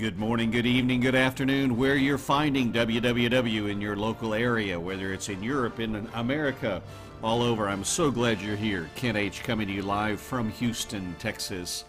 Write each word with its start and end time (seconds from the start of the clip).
Good 0.00 0.18
morning, 0.18 0.50
good 0.50 0.64
evening, 0.64 1.00
good 1.00 1.14
afternoon, 1.14 1.76
where 1.76 1.94
you're 1.94 2.16
finding 2.16 2.72
WWW 2.72 3.70
in 3.70 3.82
your 3.82 3.96
local 3.96 4.32
area, 4.32 4.80
whether 4.80 5.12
it's 5.12 5.28
in 5.28 5.42
Europe, 5.42 5.78
in 5.78 6.08
America, 6.14 6.80
all 7.22 7.42
over. 7.42 7.68
I'm 7.68 7.84
so 7.84 8.10
glad 8.10 8.40
you're 8.40 8.56
here. 8.56 8.88
Ken 8.94 9.14
H 9.14 9.42
coming 9.42 9.66
to 9.66 9.74
you 9.74 9.82
live 9.82 10.18
from 10.18 10.52
Houston, 10.52 11.14
Texas. 11.18 11.84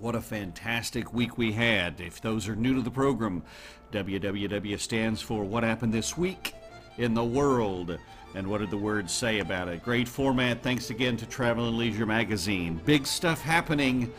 What 0.00 0.16
a 0.16 0.20
fantastic 0.20 1.14
week 1.14 1.38
we 1.38 1.52
had. 1.52 2.00
If 2.00 2.20
those 2.20 2.48
are 2.48 2.56
new 2.56 2.74
to 2.74 2.82
the 2.82 2.90
program, 2.90 3.44
WWW 3.92 4.80
stands 4.80 5.22
for 5.22 5.44
What 5.44 5.62
Happened 5.62 5.94
This 5.94 6.18
Week 6.18 6.52
in 6.98 7.14
the 7.14 7.24
World. 7.24 7.96
And 8.34 8.48
what 8.48 8.58
did 8.58 8.70
the 8.70 8.76
words 8.76 9.12
say 9.12 9.38
about 9.38 9.68
it? 9.68 9.84
Great 9.84 10.08
format. 10.08 10.64
Thanks 10.64 10.90
again 10.90 11.16
to 11.18 11.26
Travel 11.26 11.68
and 11.68 11.78
Leisure 11.78 12.06
Magazine. 12.06 12.80
Big 12.84 13.06
stuff 13.06 13.40
happening. 13.40 14.12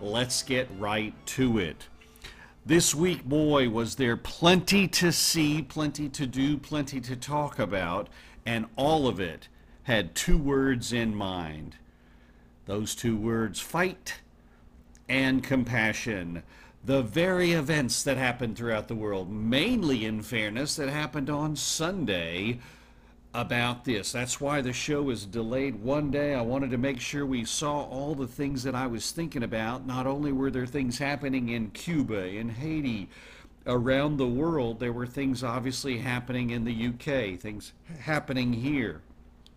Let's 0.00 0.42
get 0.42 0.66
right 0.78 1.12
to 1.26 1.58
it. 1.58 1.86
This 2.66 2.94
week, 2.94 3.24
boy, 3.24 3.70
was 3.70 3.94
there 3.94 4.18
plenty 4.18 4.86
to 4.88 5.12
see, 5.12 5.62
plenty 5.62 6.10
to 6.10 6.26
do, 6.26 6.58
plenty 6.58 7.00
to 7.00 7.16
talk 7.16 7.58
about, 7.58 8.08
and 8.44 8.66
all 8.76 9.08
of 9.08 9.18
it 9.18 9.48
had 9.84 10.14
two 10.14 10.36
words 10.36 10.92
in 10.92 11.14
mind. 11.14 11.76
Those 12.66 12.94
two 12.94 13.16
words 13.16 13.60
fight 13.60 14.20
and 15.08 15.42
compassion. 15.42 16.42
The 16.84 17.00
very 17.02 17.52
events 17.52 18.02
that 18.02 18.18
happened 18.18 18.58
throughout 18.58 18.88
the 18.88 18.94
world, 18.94 19.32
mainly 19.32 20.04
in 20.04 20.20
fairness, 20.20 20.76
that 20.76 20.90
happened 20.90 21.30
on 21.30 21.56
Sunday 21.56 22.60
about 23.32 23.84
this. 23.84 24.12
That's 24.12 24.40
why 24.40 24.60
the 24.60 24.72
show 24.72 25.02
was 25.02 25.24
delayed 25.24 25.82
one 25.82 26.10
day. 26.10 26.34
I 26.34 26.40
wanted 26.40 26.70
to 26.72 26.78
make 26.78 27.00
sure 27.00 27.24
we 27.24 27.44
saw 27.44 27.82
all 27.84 28.14
the 28.14 28.26
things 28.26 28.62
that 28.64 28.74
I 28.74 28.86
was 28.86 29.12
thinking 29.12 29.42
about. 29.42 29.86
Not 29.86 30.06
only 30.06 30.32
were 30.32 30.50
there 30.50 30.66
things 30.66 30.98
happening 30.98 31.50
in 31.50 31.70
Cuba, 31.70 32.26
in 32.26 32.48
Haiti, 32.48 33.08
around 33.66 34.16
the 34.16 34.26
world, 34.26 34.80
there 34.80 34.92
were 34.92 35.06
things 35.06 35.44
obviously 35.44 35.98
happening 35.98 36.50
in 36.50 36.64
the 36.64 36.88
UK, 36.88 37.38
things 37.38 37.72
happening 38.00 38.52
here. 38.52 39.02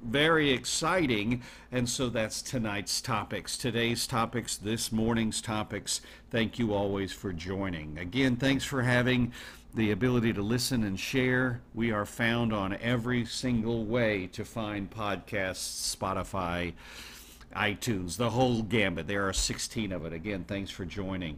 Very 0.03 0.51
exciting, 0.51 1.41
and 1.71 1.87
so 1.87 2.09
that's 2.09 2.41
tonight's 2.41 3.01
topics, 3.01 3.57
today's 3.57 4.05
topics, 4.05 4.57
this 4.57 4.91
morning's 4.91 5.41
topics. 5.41 6.01
Thank 6.29 6.59
you 6.59 6.73
always 6.73 7.13
for 7.13 7.31
joining. 7.31 7.97
Again, 7.97 8.35
thanks 8.35 8.65
for 8.65 8.81
having 8.81 9.31
the 9.73 9.91
ability 9.91 10.33
to 10.33 10.41
listen 10.41 10.83
and 10.83 10.99
share. 10.99 11.61
We 11.73 11.91
are 11.91 12.05
found 12.05 12.53
on 12.53 12.77
every 12.77 13.25
single 13.25 13.85
way 13.85 14.27
to 14.27 14.45
find 14.45 14.89
podcasts, 14.89 15.95
Spotify, 15.95 16.73
iTunes, 17.55 18.17
the 18.17 18.29
whole 18.29 18.61
gambit. 18.61 19.07
There 19.07 19.27
are 19.27 19.33
16 19.33 19.91
of 19.91 20.05
it. 20.05 20.13
Again, 20.13 20.45
thanks 20.47 20.69
for 20.69 20.85
joining. 20.85 21.37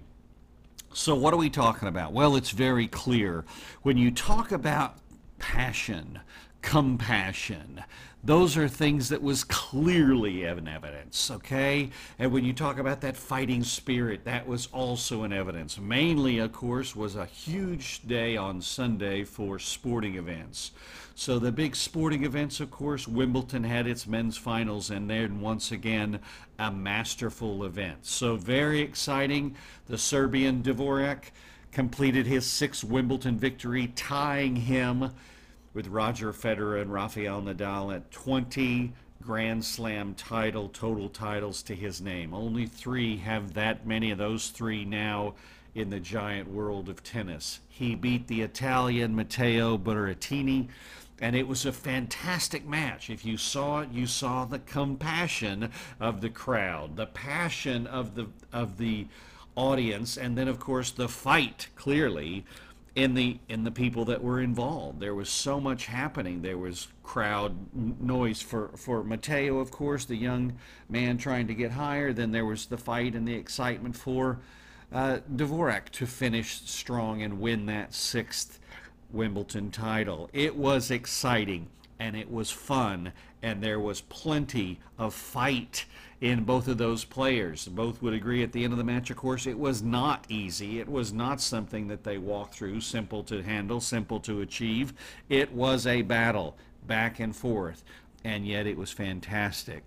So, 0.93 1.15
what 1.15 1.33
are 1.33 1.37
we 1.37 1.49
talking 1.49 1.87
about? 1.87 2.13
Well, 2.13 2.35
it's 2.35 2.51
very 2.51 2.87
clear. 2.87 3.45
When 3.83 3.97
you 3.97 4.11
talk 4.11 4.51
about 4.51 4.97
passion, 5.39 6.19
compassion, 6.65 7.83
those 8.23 8.57
are 8.57 8.67
things 8.67 9.09
that 9.09 9.21
was 9.21 9.43
clearly 9.43 10.45
in 10.45 10.67
evidence, 10.67 11.29
okay? 11.29 11.91
And 12.17 12.31
when 12.31 12.43
you 12.43 12.53
talk 12.53 12.79
about 12.79 13.01
that 13.01 13.15
fighting 13.15 13.63
spirit, 13.63 14.25
that 14.25 14.47
was 14.47 14.67
also 14.73 15.23
in 15.25 15.31
evidence. 15.31 15.77
Mainly, 15.77 16.39
of 16.39 16.51
course, 16.51 16.95
was 16.95 17.15
a 17.15 17.27
huge 17.27 18.01
day 18.07 18.35
on 18.35 18.61
Sunday 18.61 19.23
for 19.23 19.59
sporting 19.59 20.15
events. 20.15 20.71
So 21.13 21.37
the 21.37 21.51
big 21.51 21.75
sporting 21.75 22.25
events, 22.25 22.59
of 22.59 22.71
course, 22.71 23.07
Wimbledon 23.07 23.63
had 23.63 23.85
its 23.85 24.07
men's 24.07 24.35
finals, 24.35 24.89
and 24.89 25.07
then 25.07 25.41
once 25.41 25.71
again, 25.71 26.19
a 26.57 26.71
masterful 26.71 27.63
event. 27.63 28.07
So 28.07 28.37
very 28.37 28.81
exciting. 28.81 29.55
The 29.85 29.99
Serbian 29.99 30.63
Dvorak 30.63 31.25
completed 31.71 32.25
his 32.25 32.47
sixth 32.47 32.83
Wimbledon 32.83 33.37
victory, 33.37 33.93
tying 33.95 34.55
him 34.55 35.11
with 35.75 35.87
Roger 35.87 36.31
Federer 36.31 36.81
and 36.81 36.91
Rafael 36.91 37.41
Nadal 37.41 37.93
at 37.93 38.09
20 38.09 38.93
Grand 39.21 39.63
Slam 39.63 40.15
title 40.15 40.69
total 40.69 41.09
titles 41.09 41.61
to 41.63 41.75
his 41.75 42.01
name. 42.01 42.33
Only 42.33 42.65
three 42.65 43.17
have 43.17 43.53
that 43.55 43.85
many 43.85 44.09
of 44.09 44.17
those 44.17 44.49
three 44.49 44.85
now 44.85 45.35
in 45.75 45.89
the 45.89 45.99
giant 45.99 46.49
world 46.49 46.87
of 46.87 47.03
tennis. 47.03 47.59
He 47.67 47.93
beat 47.93 48.27
the 48.27 48.41
Italian 48.41 49.15
Matteo 49.15 49.77
Berrettini, 49.77 50.69
and 51.19 51.35
it 51.35 51.47
was 51.47 51.65
a 51.65 51.73
fantastic 51.73 52.65
match. 52.65 53.09
If 53.09 53.25
you 53.25 53.35
saw 53.35 53.81
it, 53.81 53.89
you 53.91 54.07
saw 54.07 54.45
the 54.45 54.59
compassion 54.59 55.71
of 55.99 56.21
the 56.21 56.29
crowd, 56.29 56.95
the 56.95 57.07
passion 57.07 57.85
of 57.87 58.15
the 58.15 58.27
of 58.53 58.77
the 58.77 59.07
audience, 59.55 60.17
and 60.17 60.37
then 60.37 60.47
of 60.47 60.59
course 60.59 60.91
the 60.91 61.09
fight 61.09 61.67
clearly 61.75 62.45
in 62.95 63.13
the 63.13 63.37
in 63.49 63.65
the 63.65 63.71
people 63.71 64.05
that 64.05 64.23
were 64.23 64.39
involved. 64.39 64.99
There 64.99 65.13
was 65.13 65.29
so 65.29 65.59
much 65.59 65.85
happening. 65.85 66.41
There 66.41 66.57
was 66.57 66.87
crowd 67.03 67.55
noise 67.73 68.41
for 68.41 68.69
for 68.75 69.03
Matteo, 69.03 69.59
of 69.59 69.69
course, 69.69 70.05
the 70.05 70.15
young 70.15 70.57
man 70.89 71.17
trying 71.17 71.47
to 71.47 71.53
get 71.53 71.71
higher. 71.71 72.13
Then 72.13 72.31
there 72.31 72.45
was 72.45 72.67
the 72.67 72.77
fight 72.77 73.13
and 73.13 73.27
the 73.27 73.35
excitement 73.35 73.95
for 73.95 74.39
uh, 74.93 75.19
Dvorak 75.35 75.89
to 75.89 76.05
finish 76.05 76.61
strong 76.65 77.21
and 77.21 77.39
win 77.39 77.65
that 77.65 77.93
sixth 77.93 78.59
Wimbledon 79.11 79.71
title. 79.71 80.29
It 80.31 80.55
was 80.55 80.89
exciting 80.89 81.67
and 81.99 82.15
it 82.15 82.31
was 82.31 82.49
fun 82.49 83.11
and 83.41 83.61
there 83.61 83.79
was 83.79 84.01
plenty 84.01 84.79
of 84.97 85.13
fight 85.13 85.85
in 86.21 86.43
both 86.43 86.67
of 86.67 86.77
those 86.77 87.03
players. 87.03 87.67
Both 87.67 88.01
would 88.01 88.13
agree 88.13 88.43
at 88.43 88.51
the 88.51 88.63
end 88.63 88.73
of 88.73 88.77
the 88.77 88.83
match, 88.83 89.09
of 89.09 89.17
course, 89.17 89.45
it 89.45 89.59
was 89.59 89.81
not 89.81 90.25
easy. 90.29 90.79
It 90.79 90.87
was 90.87 91.11
not 91.11 91.41
something 91.41 91.87
that 91.87 92.03
they 92.03 92.17
walked 92.17 92.55
through, 92.55 92.81
simple 92.81 93.23
to 93.23 93.43
handle, 93.43 93.81
simple 93.81 94.19
to 94.21 94.41
achieve. 94.41 94.93
It 95.29 95.51
was 95.53 95.85
a 95.85 96.01
battle 96.03 96.57
back 96.87 97.19
and 97.19 97.35
forth, 97.35 97.83
and 98.23 98.47
yet 98.47 98.67
it 98.67 98.77
was 98.77 98.91
fantastic. 98.91 99.83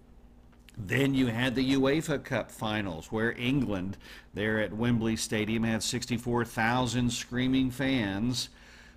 Then 0.76 1.12
you 1.12 1.26
had 1.26 1.56
the 1.56 1.74
UEFA 1.74 2.22
Cup 2.22 2.52
finals 2.52 3.10
where 3.10 3.32
England, 3.32 3.96
there 4.34 4.60
at 4.60 4.72
Wembley 4.72 5.16
Stadium, 5.16 5.64
had 5.64 5.82
64,000 5.82 7.10
screaming 7.12 7.70
fans 7.70 8.48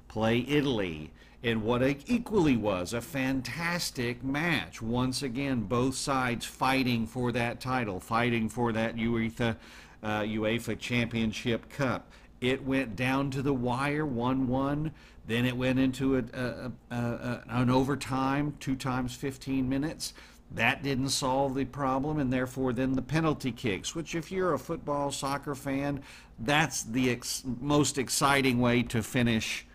play 0.07 0.45
Italy 0.47 1.11
in 1.43 1.63
what 1.63 1.81
equally 2.07 2.55
was 2.55 2.93
a 2.93 3.01
fantastic 3.01 4.23
match. 4.23 4.81
Once 4.81 5.23
again, 5.23 5.61
both 5.61 5.95
sides 5.95 6.45
fighting 6.45 7.07
for 7.07 7.31
that 7.31 7.59
title, 7.59 7.99
fighting 7.99 8.47
for 8.47 8.71
that 8.71 8.95
UEFA, 8.95 9.55
uh, 10.03 10.21
UEFA 10.21 10.77
Championship 10.77 11.67
Cup. 11.69 12.11
It 12.41 12.63
went 12.63 12.95
down 12.95 13.31
to 13.31 13.41
the 13.41 13.53
wire, 13.53 14.05
1 14.05 14.47
1. 14.47 14.91
Then 15.27 15.45
it 15.45 15.55
went 15.55 15.79
into 15.79 16.17
a, 16.17 16.23
a, 16.33 16.71
a, 16.95 17.43
an 17.49 17.69
overtime, 17.69 18.55
two 18.59 18.75
times 18.75 19.15
15 19.15 19.67
minutes. 19.67 20.13
That 20.53 20.83
didn't 20.83 21.09
solve 21.09 21.55
the 21.55 21.65
problem, 21.65 22.19
and 22.19 22.33
therefore, 22.33 22.73
then 22.73 22.93
the 22.93 23.01
penalty 23.01 23.51
kicks, 23.51 23.95
which, 23.95 24.15
if 24.15 24.31
you're 24.31 24.53
a 24.53 24.59
football, 24.59 25.11
soccer 25.11 25.55
fan, 25.55 26.03
that's 26.39 26.83
the 26.83 27.09
ex- 27.09 27.43
most 27.61 27.97
exciting 27.97 28.59
way 28.59 28.83
to 28.83 29.01
finish 29.01 29.65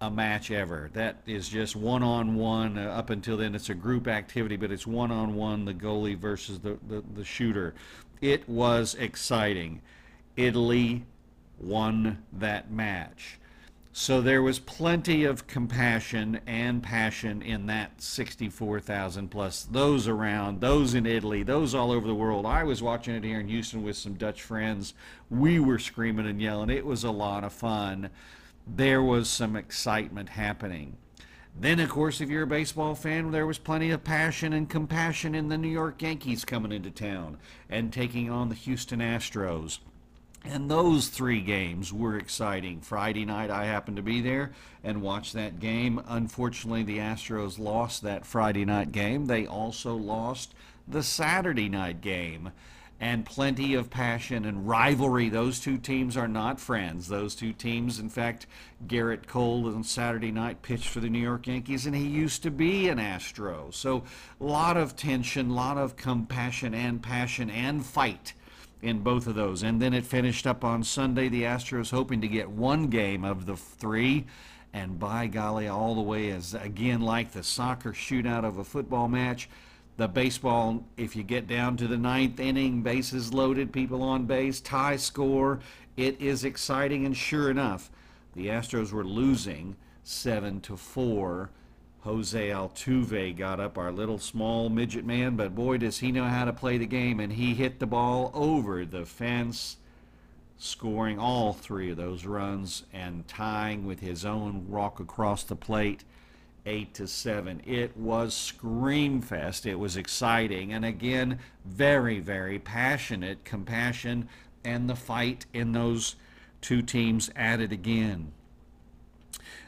a 0.00 0.10
match 0.10 0.50
ever. 0.50 0.90
That 0.92 1.16
is 1.26 1.48
just 1.48 1.76
one 1.76 2.02
on 2.02 2.36
one. 2.36 2.78
Up 2.78 3.10
until 3.10 3.36
then, 3.36 3.54
it's 3.54 3.70
a 3.70 3.74
group 3.74 4.08
activity, 4.08 4.56
but 4.56 4.70
it's 4.70 4.86
one 4.86 5.10
on 5.10 5.34
one 5.34 5.64
the 5.64 5.74
goalie 5.74 6.16
versus 6.16 6.60
the, 6.60 6.78
the, 6.88 7.02
the 7.14 7.24
shooter. 7.24 7.74
It 8.20 8.48
was 8.48 8.94
exciting. 8.94 9.82
Italy 10.36 11.04
won 11.58 12.22
that 12.32 12.70
match. 12.70 13.38
So 13.98 14.20
there 14.20 14.42
was 14.42 14.58
plenty 14.58 15.24
of 15.24 15.46
compassion 15.46 16.40
and 16.46 16.82
passion 16.82 17.40
in 17.40 17.64
that 17.66 18.02
64,000 18.02 19.30
plus. 19.30 19.62
Those 19.62 20.06
around, 20.06 20.60
those 20.60 20.92
in 20.92 21.06
Italy, 21.06 21.42
those 21.42 21.74
all 21.74 21.90
over 21.90 22.06
the 22.06 22.14
world. 22.14 22.44
I 22.44 22.62
was 22.62 22.82
watching 22.82 23.14
it 23.14 23.24
here 23.24 23.40
in 23.40 23.48
Houston 23.48 23.82
with 23.82 23.96
some 23.96 24.12
Dutch 24.12 24.42
friends. 24.42 24.92
We 25.30 25.58
were 25.58 25.78
screaming 25.78 26.26
and 26.26 26.42
yelling. 26.42 26.68
It 26.68 26.84
was 26.84 27.04
a 27.04 27.10
lot 27.10 27.42
of 27.42 27.54
fun 27.54 28.10
there 28.66 29.02
was 29.02 29.28
some 29.28 29.56
excitement 29.56 30.30
happening. 30.30 30.96
Then, 31.58 31.80
of 31.80 31.88
course, 31.88 32.20
if 32.20 32.28
you're 32.28 32.42
a 32.42 32.46
baseball 32.46 32.94
fan, 32.94 33.30
there 33.30 33.46
was 33.46 33.58
plenty 33.58 33.90
of 33.90 34.04
passion 34.04 34.52
and 34.52 34.68
compassion 34.68 35.34
in 35.34 35.48
the 35.48 35.56
New 35.56 35.68
York 35.68 36.02
Yankees 36.02 36.44
coming 36.44 36.72
into 36.72 36.90
town 36.90 37.38
and 37.70 37.92
taking 37.92 38.28
on 38.30 38.50
the 38.50 38.54
Houston 38.54 39.00
Astros. 39.00 39.78
And 40.44 40.70
those 40.70 41.08
three 41.08 41.40
games 41.40 41.92
were 41.92 42.18
exciting. 42.18 42.80
Friday 42.80 43.24
night, 43.24 43.50
I 43.50 43.64
happened 43.64 43.96
to 43.96 44.02
be 44.02 44.20
there 44.20 44.52
and 44.84 45.02
watch 45.02 45.32
that 45.32 45.58
game. 45.58 46.00
Unfortunately, 46.06 46.82
the 46.82 46.98
Astros 46.98 47.58
lost 47.58 48.02
that 48.02 48.26
Friday 48.26 48.64
night 48.64 48.92
game. 48.92 49.26
They 49.26 49.46
also 49.46 49.96
lost 49.96 50.54
the 50.86 51.02
Saturday 51.02 51.68
night 51.68 52.00
game 52.00 52.52
and 53.00 53.26
plenty 53.26 53.74
of 53.74 53.90
passion 53.90 54.44
and 54.44 54.66
rivalry. 54.66 55.28
Those 55.28 55.60
two 55.60 55.76
teams 55.76 56.16
are 56.16 56.28
not 56.28 56.58
friends. 56.58 57.08
Those 57.08 57.34
two 57.34 57.52
teams, 57.52 57.98
in 57.98 58.08
fact, 58.08 58.46
Gerrit 58.86 59.26
Cole 59.26 59.66
on 59.66 59.84
Saturday 59.84 60.30
night 60.30 60.62
pitched 60.62 60.88
for 60.88 61.00
the 61.00 61.10
New 61.10 61.18
York 61.18 61.46
Yankees, 61.46 61.86
and 61.86 61.94
he 61.94 62.06
used 62.06 62.42
to 62.42 62.50
be 62.50 62.88
an 62.88 62.98
Astro. 62.98 63.68
So, 63.70 64.04
a 64.40 64.44
lot 64.44 64.76
of 64.76 64.96
tension, 64.96 65.50
a 65.50 65.54
lot 65.54 65.76
of 65.76 65.96
compassion 65.96 66.72
and 66.72 67.02
passion 67.02 67.50
and 67.50 67.84
fight 67.84 68.32
in 68.82 69.00
both 69.00 69.26
of 69.26 69.34
those. 69.34 69.62
And 69.62 69.80
then 69.80 69.92
it 69.92 70.04
finished 70.04 70.46
up 70.46 70.64
on 70.64 70.82
Sunday. 70.82 71.28
The 71.28 71.42
Astros 71.42 71.90
hoping 71.90 72.20
to 72.20 72.28
get 72.28 72.48
one 72.48 72.86
game 72.86 73.24
of 73.24 73.46
the 73.46 73.56
three. 73.56 74.26
And 74.72 74.98
by 74.98 75.26
golly, 75.26 75.68
all 75.68 75.94
the 75.94 76.02
way 76.02 76.30
as 76.30 76.54
again 76.54 77.00
like 77.00 77.32
the 77.32 77.42
soccer 77.42 77.92
shootout 77.92 78.44
of 78.44 78.58
a 78.58 78.64
football 78.64 79.08
match. 79.08 79.48
The 79.96 80.08
baseball, 80.08 80.84
if 80.98 81.16
you 81.16 81.22
get 81.22 81.46
down 81.46 81.78
to 81.78 81.88
the 81.88 81.96
ninth 81.96 82.38
inning, 82.38 82.82
bases 82.82 83.32
loaded, 83.32 83.72
people 83.72 84.02
on 84.02 84.26
base, 84.26 84.60
tie 84.60 84.96
score, 84.96 85.60
it 85.96 86.20
is 86.20 86.44
exciting. 86.44 87.06
And 87.06 87.16
sure 87.16 87.50
enough, 87.50 87.90
the 88.34 88.48
Astros 88.48 88.92
were 88.92 89.04
losing 89.04 89.76
seven 90.02 90.60
to 90.62 90.76
four. 90.76 91.50
Jose 92.00 92.50
Altuve 92.50 93.36
got 93.36 93.58
up, 93.58 93.78
our 93.78 93.90
little 93.90 94.18
small 94.18 94.68
midget 94.68 95.04
man, 95.04 95.34
but 95.34 95.54
boy, 95.54 95.78
does 95.78 95.98
he 95.98 96.12
know 96.12 96.26
how 96.26 96.44
to 96.44 96.52
play 96.52 96.76
the 96.76 96.86
game. 96.86 97.18
And 97.18 97.32
he 97.32 97.54
hit 97.54 97.80
the 97.80 97.86
ball 97.86 98.30
over 98.34 98.84
the 98.84 99.06
fence, 99.06 99.78
scoring 100.58 101.18
all 101.18 101.54
three 101.54 101.90
of 101.90 101.96
those 101.96 102.26
runs 102.26 102.84
and 102.92 103.26
tying 103.26 103.86
with 103.86 104.00
his 104.00 104.26
own 104.26 104.68
walk 104.68 105.00
across 105.00 105.42
the 105.42 105.56
plate 105.56 106.04
eight 106.66 106.92
to 106.94 107.06
seven. 107.06 107.62
It 107.64 107.96
was 107.96 108.34
scream 108.34 109.22
fest. 109.22 109.64
It 109.64 109.78
was 109.78 109.96
exciting, 109.96 110.72
and 110.72 110.84
again, 110.84 111.38
very, 111.64 112.20
very 112.20 112.58
passionate, 112.58 113.44
compassion, 113.44 114.28
and 114.64 114.90
the 114.90 114.96
fight 114.96 115.46
in 115.54 115.72
those 115.72 116.16
two 116.60 116.82
teams 116.82 117.30
added 117.36 117.72
again. 117.72 118.32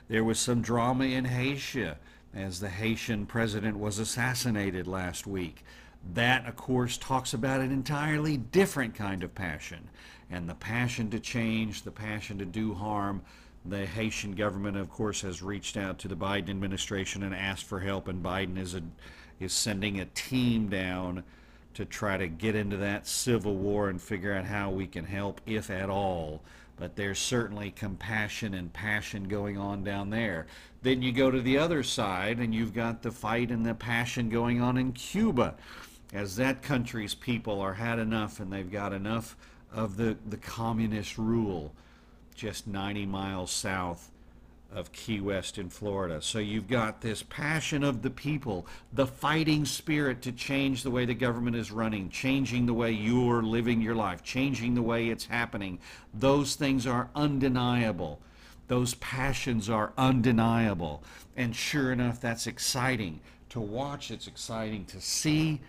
There 0.09 0.25
was 0.25 0.39
some 0.39 0.61
drama 0.61 1.05
in 1.05 1.27
Haiti 1.27 1.91
as 2.35 2.61
the 2.61 2.69
Haitian 2.69 3.27
president 3.27 3.79
was 3.79 3.99
assassinated 3.99 4.87
last 4.87 5.27
week. 5.27 5.65
That, 6.15 6.47
of 6.47 6.56
course, 6.56 6.97
talks 6.97 7.33
about 7.33 7.61
an 7.61 7.73
entirely 7.73 8.37
different 8.37 8.95
kind 8.95 9.23
of 9.23 9.35
passion, 9.35 9.89
and 10.31 10.49
the 10.49 10.55
passion 10.55 11.11
to 11.11 11.21
change, 11.21 11.83
the 11.83 11.91
passion 11.91 12.39
to 12.39 12.45
do 12.45 12.75
harm 12.75 13.23
the 13.65 13.87
Haitian 13.87 14.33
government, 14.33 14.77
of 14.77 14.91
course, 14.91 15.21
has 15.23 15.43
reached 15.43 15.77
out 15.77 15.99
to 16.01 16.09
the 16.09 16.17
Biden 16.17 16.51
administration 16.51 17.23
and 17.23 17.35
asked 17.35 17.65
for 17.65 17.81
help, 17.81 18.09
and 18.09 18.23
Biden 18.23 18.59
is 18.59 18.75
a, 18.75 18.83
is 19.41 19.53
sending 19.53 20.01
a 20.01 20.07
team 20.07 20.69
down 20.69 21.25
to 21.75 21.85
try 21.85 22.17
to 22.17 22.29
get 22.29 22.55
into 22.55 22.77
that 22.79 23.07
civil 23.07 23.55
war 23.55 23.89
and 23.89 24.01
figure 24.01 24.33
out 24.33 24.45
how 24.45 24.71
we 24.71 24.87
can 24.87 25.05
help, 25.05 25.41
if 25.47 25.71
at 25.71 25.91
all. 25.91 26.43
But 26.77 26.97
there's 26.97 27.19
certainly 27.19 27.71
compassion 27.73 28.55
and 28.55 28.73
passion 28.73 29.29
going 29.29 29.59
on 29.59 29.85
down 29.85 30.11
there. 30.11 30.47
Then 30.83 31.03
you 31.03 31.13
go 31.13 31.31
to 31.31 31.41
the 31.41 31.59
other 31.59 31.83
side, 31.83 32.39
and 32.39 32.55
you've 32.55 32.75
got 32.75 33.03
the 33.03 33.11
fight 33.11 33.51
and 33.51 33.67
the 33.67 33.75
passion 33.75 34.29
going 34.29 34.61
on 34.61 34.77
in 34.77 34.93
Cuba, 34.93 35.55
as 36.13 36.37
that 36.37 36.63
country's 36.63 37.15
people 37.15 37.61
are 37.61 37.75
had 37.75 37.99
enough, 37.99 38.41
and 38.41 38.53
they've 38.53 38.71
got 38.71 38.93
enough 38.93 39.37
of 39.73 39.97
the, 39.97 40.17
the 40.29 40.37
communist 40.37 41.19
rule 41.19 41.75
just 42.38 42.69
90 42.69 43.05
miles 43.05 43.50
south 43.50 44.12
of 44.73 44.93
Key 44.93 45.20
West 45.20 45.58
in 45.58 45.69
Florida. 45.69 46.23
So 46.23 46.38
you've 46.38 46.69
got 46.69 47.00
this 47.00 47.23
passion 47.25 47.82
of 47.82 48.02
the 48.02 48.11
people, 48.11 48.67
the 48.93 49.06
fighting 49.08 49.64
spirit 49.64 50.23
to 50.23 50.31
change 50.32 50.82
the 50.82 50.90
way 50.90 51.05
the 51.05 51.14
government 51.14 51.56
is 51.56 51.73
running, 51.73 52.11
changing 52.11 52.67
the 52.67 52.75
way 52.75 52.93
you're 52.93 53.43
living 53.43 53.81
your 53.82 53.96
life, 53.96 54.23
changing 54.23 54.75
the 54.75 54.82
way 54.82 55.08
it's 55.08 55.26
happening. 55.26 55.81
Those 56.14 56.55
things 56.55 56.87
are 56.87 57.11
undeniable. 57.17 58.20
Those 58.69 58.94
passions 58.94 59.69
are 59.69 59.93
undeniable. 59.99 61.02
And 61.37 61.56
sure 61.56 61.90
enough, 61.90 62.20
that's 62.20 62.46
exciting 62.46 63.19
to 63.49 63.61
watch. 63.61 64.12
It's 64.12 64.29
exciting 64.29 64.85
to 64.87 65.00
see. 65.00 65.61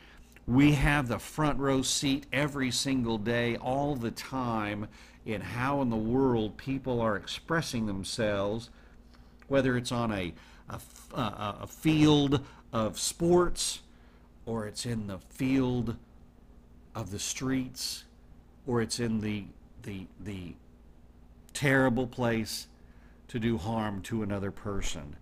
We 0.45 0.73
have 0.73 1.07
the 1.07 1.19
front 1.19 1.57
row 1.57 1.81
seat 1.81 2.25
every 2.31 2.69
single 2.69 3.17
day, 3.17 3.55
all 3.55 3.95
the 3.95 4.11
time 4.11 4.87
in 5.33 5.41
how 5.41 5.81
in 5.81 5.89
the 5.89 5.95
world 5.95 6.57
people 6.57 7.01
are 7.01 7.15
expressing 7.15 7.85
themselves, 7.85 8.69
whether 9.47 9.77
it's 9.77 9.91
on 9.91 10.11
a, 10.11 10.33
a, 10.69 10.79
a, 11.13 11.67
field 11.67 12.43
of 12.71 12.99
sports 12.99 13.81
or 14.45 14.65
it's 14.65 14.85
in 14.85 15.07
the 15.07 15.19
field 15.29 15.95
of 16.95 17.11
the 17.11 17.19
streets 17.19 18.03
or 18.67 18.81
it's 18.81 18.99
in 18.99 19.21
the, 19.21 19.45
the, 19.83 20.05
the 20.19 20.53
terrible 21.53 22.07
place 22.07 22.67
to 23.27 23.39
do 23.39 23.57
harm 23.57 24.01
to 24.01 24.23
another 24.23 24.51
person. 24.51 25.15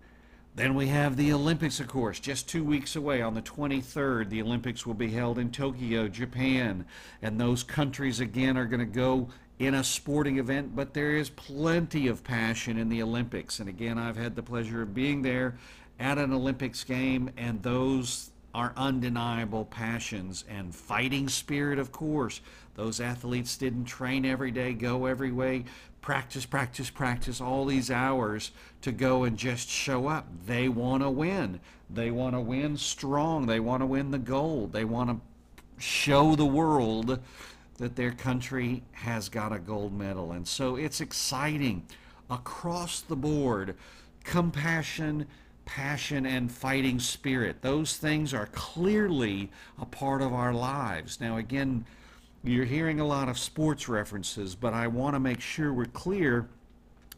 Then 0.54 0.74
we 0.74 0.88
have 0.88 1.16
the 1.16 1.32
Olympics, 1.32 1.78
of 1.78 1.86
course, 1.86 2.18
just 2.18 2.48
two 2.48 2.64
weeks 2.64 2.96
away. 2.96 3.22
On 3.22 3.34
the 3.34 3.42
23rd, 3.42 4.28
the 4.28 4.42
Olympics 4.42 4.84
will 4.84 4.94
be 4.94 5.10
held 5.10 5.38
in 5.38 5.52
Tokyo, 5.52 6.08
Japan. 6.08 6.84
And 7.22 7.40
those 7.40 7.62
countries, 7.62 8.18
again, 8.18 8.56
are 8.56 8.64
going 8.64 8.80
to 8.80 8.86
go 8.86 9.28
in 9.58 9.74
a 9.74 9.82
sporting 9.82 10.38
event, 10.38 10.76
but 10.76 10.94
there 10.94 11.16
is 11.16 11.30
plenty 11.30 12.06
of 12.06 12.22
passion 12.22 12.78
in 12.78 12.88
the 12.88 13.02
Olympics. 13.02 13.58
And 13.58 13.68
again, 13.68 13.98
I've 13.98 14.16
had 14.16 14.36
the 14.36 14.42
pleasure 14.42 14.82
of 14.82 14.94
being 14.94 15.22
there 15.22 15.56
at 15.98 16.18
an 16.18 16.32
Olympics 16.32 16.84
game, 16.84 17.30
and 17.36 17.62
those 17.62 18.30
are 18.54 18.72
undeniable 18.76 19.64
passions 19.64 20.44
and 20.48 20.74
fighting 20.74 21.28
spirit, 21.28 21.78
of 21.78 21.92
course. 21.92 22.40
Those 22.76 23.00
athletes 23.00 23.56
didn't 23.56 23.84
train 23.84 24.24
every 24.24 24.50
day, 24.50 24.72
go 24.72 25.06
every 25.06 25.32
way, 25.32 25.64
practice, 26.00 26.46
practice, 26.46 26.88
practice 26.88 27.40
all 27.40 27.64
these 27.64 27.90
hours 27.90 28.52
to 28.82 28.92
go 28.92 29.24
and 29.24 29.36
just 29.36 29.68
show 29.68 30.06
up. 30.06 30.26
They 30.46 30.68
want 30.68 31.02
to 31.02 31.10
win. 31.10 31.60
They 31.90 32.10
want 32.10 32.34
to 32.34 32.40
win 32.40 32.76
strong. 32.76 33.46
They 33.46 33.60
want 33.60 33.82
to 33.82 33.86
win 33.86 34.12
the 34.12 34.18
gold. 34.18 34.72
They 34.72 34.84
want 34.84 35.10
to 35.10 35.20
show 35.82 36.36
the 36.36 36.46
world 36.46 37.20
that 37.78 37.96
their 37.96 38.12
country 38.12 38.82
has 38.92 39.28
got 39.28 39.52
a 39.52 39.58
gold 39.58 39.96
medal. 39.96 40.32
And 40.32 40.46
so 40.46 40.76
it's 40.76 41.00
exciting 41.00 41.84
across 42.28 43.00
the 43.00 43.16
board. 43.16 43.76
Compassion, 44.24 45.26
passion, 45.64 46.26
and 46.26 46.50
fighting 46.50 46.98
spirit. 46.98 47.62
Those 47.62 47.96
things 47.96 48.34
are 48.34 48.46
clearly 48.46 49.50
a 49.80 49.86
part 49.86 50.22
of 50.22 50.32
our 50.32 50.52
lives. 50.52 51.20
Now, 51.20 51.36
again, 51.36 51.86
you're 52.44 52.64
hearing 52.64 53.00
a 53.00 53.06
lot 53.06 53.28
of 53.28 53.38
sports 53.38 53.88
references, 53.88 54.54
but 54.54 54.74
I 54.74 54.86
want 54.86 55.14
to 55.14 55.20
make 55.20 55.40
sure 55.40 55.72
we're 55.72 55.86
clear 55.86 56.48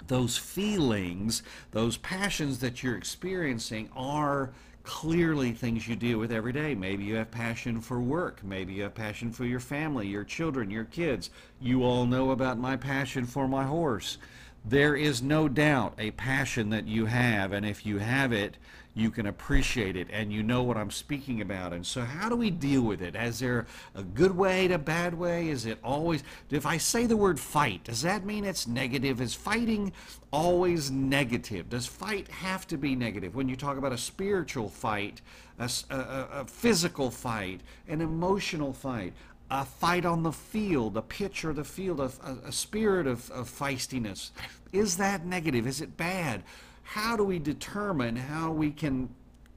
those 0.07 0.37
feelings, 0.37 1.43
those 1.73 1.97
passions 1.99 2.59
that 2.61 2.83
you're 2.83 2.97
experiencing 2.97 3.89
are 3.95 4.51
clearly 4.83 5.53
things 5.53 5.87
you 5.87 5.97
deal 5.97 6.19
with 6.19 6.33
every 6.33 6.53
day. 6.53 6.75
Maybe 6.75 7.05
you 7.05 7.17
have 7.17 7.31
passion 7.31 7.81
for 7.81 8.01
work. 8.01 8.43
Maybe 8.43 8.73
you 8.75 8.85
have 8.85 8.95
passion 8.95 9.31
for 9.31 9.45
your 9.45 9.61
family, 9.61 10.07
your 10.07 10.25
children, 10.25 10.71
your 10.71 10.85
kids. 10.85 11.31
You 11.61 11.85
all 11.85 12.07
know 12.07 12.31
about 12.31 12.59
my 12.59 12.77
passion 12.77 13.27
for 13.27 13.47
my 13.47 13.65
horse. 13.65 14.19
There 14.65 14.95
is 14.95 15.23
no 15.23 15.49
doubt 15.49 15.95
a 15.99 16.11
passion 16.13 16.71
that 16.71 16.87
you 16.87 17.07
have, 17.07 17.53
and 17.53 17.65
if 17.65 17.87
you 17.87 17.99
have 17.99 18.33
it, 18.33 18.57
you 18.95 19.11
can 19.11 19.27
appreciate 19.27 19.97
it 19.97 20.09
and 20.11 20.33
you 20.33 20.43
know 20.43 20.63
what 20.63 20.77
I'm 20.77 20.91
speaking 20.91 21.41
about. 21.41 21.73
And 21.73 21.87
so, 21.87 22.03
how 22.03 22.29
do 22.29 22.37
we 22.37 22.51
deal 22.51 22.83
with 22.83 23.01
it? 23.03 23.15
Is 23.15 23.39
there 23.39 23.67
a 23.95 24.03
good 24.03 24.37
way 24.37 24.69
to 24.69 24.75
a 24.75 24.79
bad 24.79 25.15
way? 25.15 25.49
Is 25.49 25.65
it 25.65 25.79
always, 25.83 26.25
if 26.51 26.67
I 26.67 26.77
say 26.77 27.07
the 27.07 27.17
word 27.17 27.39
fight, 27.39 27.85
does 27.85 28.03
that 28.03 28.25
mean 28.25 28.45
it's 28.45 28.67
negative? 28.67 29.21
Is 29.21 29.35
fighting 29.35 29.93
always 30.33 30.91
negative? 30.91 31.71
Does 31.71 31.87
fight 31.87 32.29
have 32.29 32.67
to 32.69 32.77
be 32.77 32.97
negative? 32.97 33.35
When 33.35 33.49
you 33.49 33.57
talk 33.57 33.77
about 33.79 33.93
a 33.93 33.99
spiritual 33.99 34.69
fight, 34.69 35.21
a, 35.59 35.71
a, 35.91 36.29
a 36.41 36.45
physical 36.47 37.11
fight, 37.11 37.61
an 37.89 38.01
emotional 38.01 38.73
fight, 38.73 39.13
a 39.51 39.65
fight 39.65 40.05
on 40.05 40.23
the 40.23 40.33
field, 40.33 40.97
a 40.97 41.03
pitch 41.03 41.45
or 41.45 41.53
the 41.53 41.65
field, 41.65 42.01
a, 42.01 42.11
a 42.47 42.53
spirit 42.53 43.07
of, 43.07 43.31
of 43.31 43.49
feistiness. 43.51 44.31
Is 44.73 44.97
that 44.99 45.27
negative? 45.27 45.67
Is 45.67 45.81
it 45.81 45.97
bad? 45.97 46.45
how 46.91 47.17
do 47.17 47.23
we 47.23 47.39
determine 47.39 48.17
how 48.17 48.51
we 48.51 48.73
can 48.73 49.09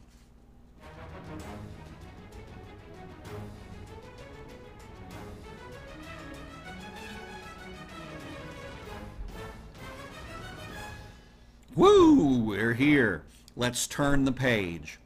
Woo! 11.75 12.39
We're 12.39 12.73
here. 12.73 13.23
Let's 13.55 13.87
turn 13.87 14.25
the 14.25 14.33
page. 14.33 14.99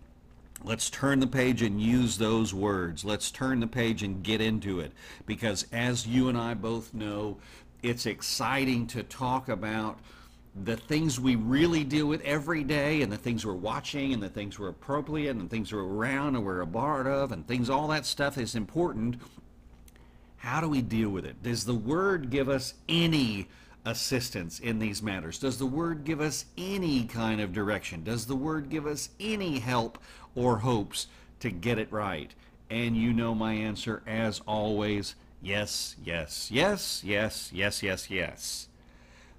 Let's 0.63 0.89
turn 0.89 1.19
the 1.19 1.27
page 1.27 1.61
and 1.61 1.79
use 1.79 2.17
those 2.17 2.51
words. 2.51 3.05
Let's 3.05 3.29
turn 3.29 3.59
the 3.59 3.67
page 3.67 4.01
and 4.01 4.23
get 4.23 4.41
into 4.41 4.79
it. 4.79 4.91
Because 5.27 5.67
as 5.71 6.07
you 6.07 6.29
and 6.29 6.37
I 6.37 6.55
both 6.55 6.95
know, 6.95 7.37
it's 7.83 8.05
exciting 8.05 8.87
to 8.87 9.03
talk 9.03 9.49
about 9.49 9.99
the 10.63 10.75
things 10.75 11.19
we 11.19 11.35
really 11.35 11.83
deal 11.83 12.07
with 12.07 12.21
every 12.21 12.63
day 12.63 13.01
and 13.01 13.11
the 13.11 13.17
things 13.17 13.45
we're 13.45 13.53
watching 13.53 14.13
and 14.13 14.23
the 14.23 14.29
things 14.29 14.57
we're 14.57 14.69
appropriate 14.69 15.35
and 15.35 15.49
things 15.49 15.71
we're 15.71 15.83
around 15.83 16.35
and 16.35 16.43
we're 16.43 16.61
a 16.61 16.67
part 16.67 17.05
of 17.05 17.31
and 17.31 17.47
things, 17.47 17.69
all 17.69 17.87
that 17.87 18.05
stuff 18.05 18.37
is 18.37 18.55
important. 18.55 19.17
How 20.37 20.61
do 20.61 20.67
we 20.67 20.81
deal 20.81 21.09
with 21.09 21.25
it? 21.25 21.41
Does 21.43 21.65
the 21.65 21.75
Word 21.75 22.29
give 22.29 22.49
us 22.49 22.73
any 22.89 23.47
assistance 23.85 24.59
in 24.59 24.79
these 24.79 25.01
matters? 25.01 25.37
Does 25.39 25.57
the 25.57 25.65
Word 25.65 26.03
give 26.03 26.21
us 26.21 26.45
any 26.57 27.05
kind 27.05 27.39
of 27.39 27.53
direction? 27.53 28.03
Does 28.03 28.25
the 28.25 28.35
Word 28.35 28.69
give 28.69 28.87
us 28.87 29.09
any 29.19 29.59
help 29.59 29.99
or 30.35 30.57
hopes 30.57 31.07
to 31.39 31.51
get 31.51 31.77
it 31.77 31.91
right? 31.91 32.33
And 32.69 32.97
you 32.97 33.13
know 33.13 33.35
my 33.35 33.53
answer, 33.53 34.01
as 34.07 34.41
always 34.47 35.15
yes, 35.41 35.95
yes, 36.03 36.49
yes, 36.51 37.03
yes, 37.03 37.51
yes, 37.53 37.83
yes, 37.83 38.09
yes. 38.09 38.67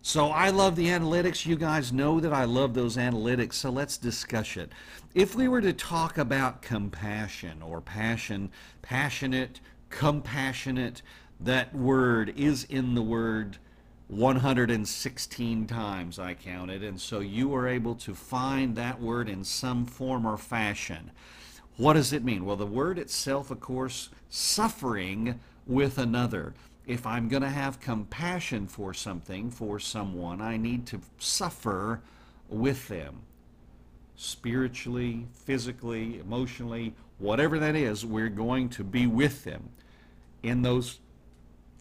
So 0.03 0.29
I 0.29 0.51
love 0.51 0.77
the 0.77 0.87
analytics. 0.87 1.45
You 1.45 1.57
guys 1.57 1.93
know 1.93 2.21
that 2.21 2.33
I 2.33 2.45
love 2.45 2.73
those 2.73 2.97
analytics, 2.97 3.55
so 3.55 3.71
let's 3.71 3.99
discuss 3.99 4.57
it. 4.57 4.73
If 5.15 5.35
we 5.35 5.49
were 5.49 5.61
to 5.61 5.73
talk 5.73 6.19
about 6.19 6.63
compassion 6.63 7.61
or 7.63 7.81
passion, 7.81 8.51
passionate, 8.81 9.61
compassionate, 9.91 11.03
that 11.41 11.75
word 11.75 12.33
is 12.37 12.65
in 12.65 12.95
the 12.95 13.03
word 13.03 13.59
116 14.09 15.67
times 15.67 16.19
I 16.19 16.35
counted, 16.35 16.83
and 16.83 16.99
so 16.99 17.21
you 17.21 17.55
are 17.55 17.69
able 17.69 17.95
to 17.97 18.15
find 18.15 18.75
that 18.77 19.01
word 19.01 19.29
in 19.29 19.45
some 19.45 19.85
form 19.85 20.27
or 20.27 20.39
fashion. 20.39 21.11
What 21.77 21.93
does 21.93 22.13
it 22.13 22.25
mean? 22.25 22.45
Well, 22.45 22.57
the 22.57 22.67
word 22.67 22.99
itself, 22.99 23.51
of 23.51 23.61
course, 23.61 24.09
suffering 24.31 25.39
with 25.69 25.99
another. 25.99 26.55
If 26.87 27.07
I'm 27.07 27.29
going 27.29 27.43
to 27.43 27.51
have 27.51 27.79
compassion 27.79 28.67
for 28.67 28.95
something, 28.95 29.51
for 29.51 29.79
someone, 29.79 30.41
I 30.41 30.57
need 30.57 30.87
to 30.87 31.01
suffer 31.19 32.01
with 32.49 32.89
them. 32.89 33.21
Spiritually, 34.17 35.27
physically, 35.33 36.19
emotionally, 36.19 36.95
whatever 37.19 37.59
that 37.59 37.77
is, 37.77 38.05
we're 38.05 38.31
going 38.31 38.71
to 38.71 38.83
be 38.83 39.07
with 39.07 39.45
them 39.45 39.69
in 40.43 40.63
those 40.63 40.99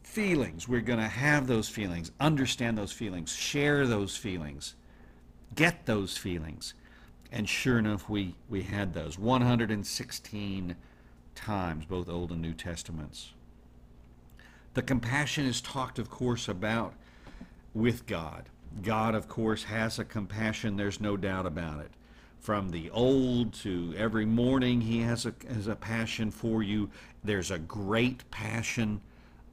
feelings. 0.03 0.67
We're 0.67 0.81
going 0.81 0.99
to 0.99 1.07
have 1.07 1.47
those 1.47 1.69
feelings, 1.69 2.11
understand 2.19 2.77
those 2.77 2.91
feelings, 2.91 3.33
share 3.33 3.87
those 3.87 4.15
feelings, 4.15 4.75
get 5.55 5.85
those 5.85 6.17
feelings. 6.17 6.73
And 7.31 7.47
sure 7.47 7.79
enough, 7.79 8.09
we, 8.09 8.35
we 8.49 8.63
had 8.63 8.93
those 8.93 9.17
116 9.17 10.75
times, 11.35 11.85
both 11.85 12.09
Old 12.09 12.31
and 12.31 12.41
New 12.41 12.53
Testaments. 12.53 13.33
The 14.77 14.83
compassion 14.83 15.47
is 15.47 15.59
talked, 15.59 15.97
of 15.97 16.11
course, 16.11 16.47
about 16.47 16.93
with 17.73 18.05
God. 18.05 18.43
God, 18.83 19.15
of 19.15 19.27
course, 19.27 19.63
has 19.63 19.97
a 19.97 20.05
compassion, 20.05 20.77
there's 20.77 21.01
no 21.01 21.17
doubt 21.17 21.47
about 21.47 21.79
it. 21.79 21.89
From 22.39 22.69
the 22.69 22.91
old 22.91 23.55
to 23.63 23.95
every 23.97 24.27
morning, 24.27 24.81
He 24.81 24.99
has 24.99 25.25
a, 25.25 25.33
has 25.51 25.65
a 25.65 25.75
passion 25.75 26.29
for 26.29 26.61
you. 26.61 26.91
There's 27.23 27.49
a 27.49 27.57
great 27.57 28.29
passion 28.29 29.01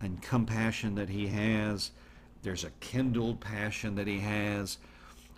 and 0.03 0.21
compassion 0.21 0.95
that 0.97 1.09
he 1.09 1.29
has. 1.29 1.93
There's 2.43 2.65
a 2.65 2.71
kindled 2.81 3.41
passion 3.41 3.95
that 3.95 4.07
he 4.07 4.21
has. 4.21 4.77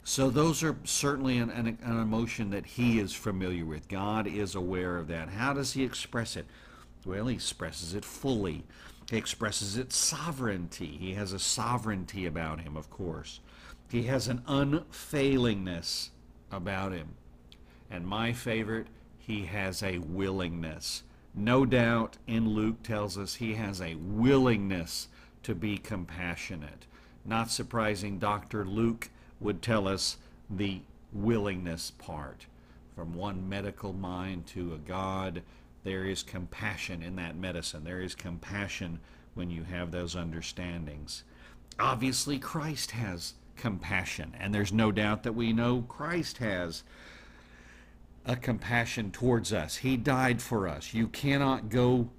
So 0.02 0.30
those 0.30 0.64
are 0.64 0.76
certainly 0.82 1.38
an, 1.38 1.50
an, 1.50 1.78
an, 1.80 2.00
emotion 2.00 2.50
that 2.50 2.66
he 2.66 2.98
is 2.98 3.12
familiar 3.12 3.64
with. 3.64 3.86
God 3.86 4.26
is 4.26 4.56
aware 4.56 4.98
of 4.98 5.06
that. 5.06 5.28
How 5.28 5.52
does 5.52 5.74
he 5.74 5.84
express 5.84 6.34
it? 6.34 6.46
Well, 7.04 7.28
he 7.28 7.36
expresses 7.36 7.94
it 7.94 8.04
fully. 8.04 8.64
Expresses 9.12 9.76
its 9.76 9.96
sovereignty. 9.96 10.96
He 10.98 11.14
has 11.14 11.32
a 11.32 11.38
sovereignty 11.38 12.26
about 12.26 12.60
him, 12.60 12.76
of 12.76 12.90
course. 12.90 13.40
He 13.88 14.04
has 14.04 14.26
an 14.26 14.42
unfailingness 14.46 16.10
about 16.50 16.92
him. 16.92 17.14
And 17.90 18.06
my 18.06 18.32
favorite, 18.32 18.88
he 19.18 19.46
has 19.46 19.82
a 19.82 19.98
willingness. 19.98 21.04
No 21.34 21.64
doubt 21.64 22.16
in 22.26 22.48
Luke 22.48 22.82
tells 22.82 23.16
us 23.16 23.36
he 23.36 23.54
has 23.54 23.80
a 23.80 23.94
willingness 23.96 25.08
to 25.44 25.54
be 25.54 25.78
compassionate. 25.78 26.86
Not 27.24 27.50
surprising, 27.50 28.18
Dr. 28.18 28.64
Luke 28.64 29.10
would 29.38 29.62
tell 29.62 29.86
us 29.86 30.16
the 30.50 30.80
willingness 31.12 31.92
part. 31.92 32.46
From 32.94 33.14
one 33.14 33.48
medical 33.48 33.92
mind 33.92 34.46
to 34.48 34.74
a 34.74 34.78
God, 34.78 35.42
there 35.86 36.04
is 36.04 36.24
compassion 36.24 37.00
in 37.00 37.14
that 37.14 37.36
medicine. 37.36 37.84
There 37.84 38.02
is 38.02 38.16
compassion 38.16 38.98
when 39.34 39.50
you 39.50 39.62
have 39.62 39.92
those 39.92 40.16
understandings. 40.16 41.22
Obviously, 41.78 42.40
Christ 42.40 42.90
has 42.90 43.34
compassion, 43.54 44.34
and 44.40 44.52
there's 44.52 44.72
no 44.72 44.90
doubt 44.90 45.22
that 45.22 45.34
we 45.34 45.52
know 45.52 45.82
Christ 45.82 46.38
has 46.38 46.82
a 48.24 48.34
compassion 48.34 49.12
towards 49.12 49.52
us. 49.52 49.76
He 49.76 49.96
died 49.96 50.42
for 50.42 50.66
us. 50.66 50.92
You 50.92 51.06
cannot 51.06 51.68
go 51.68 52.10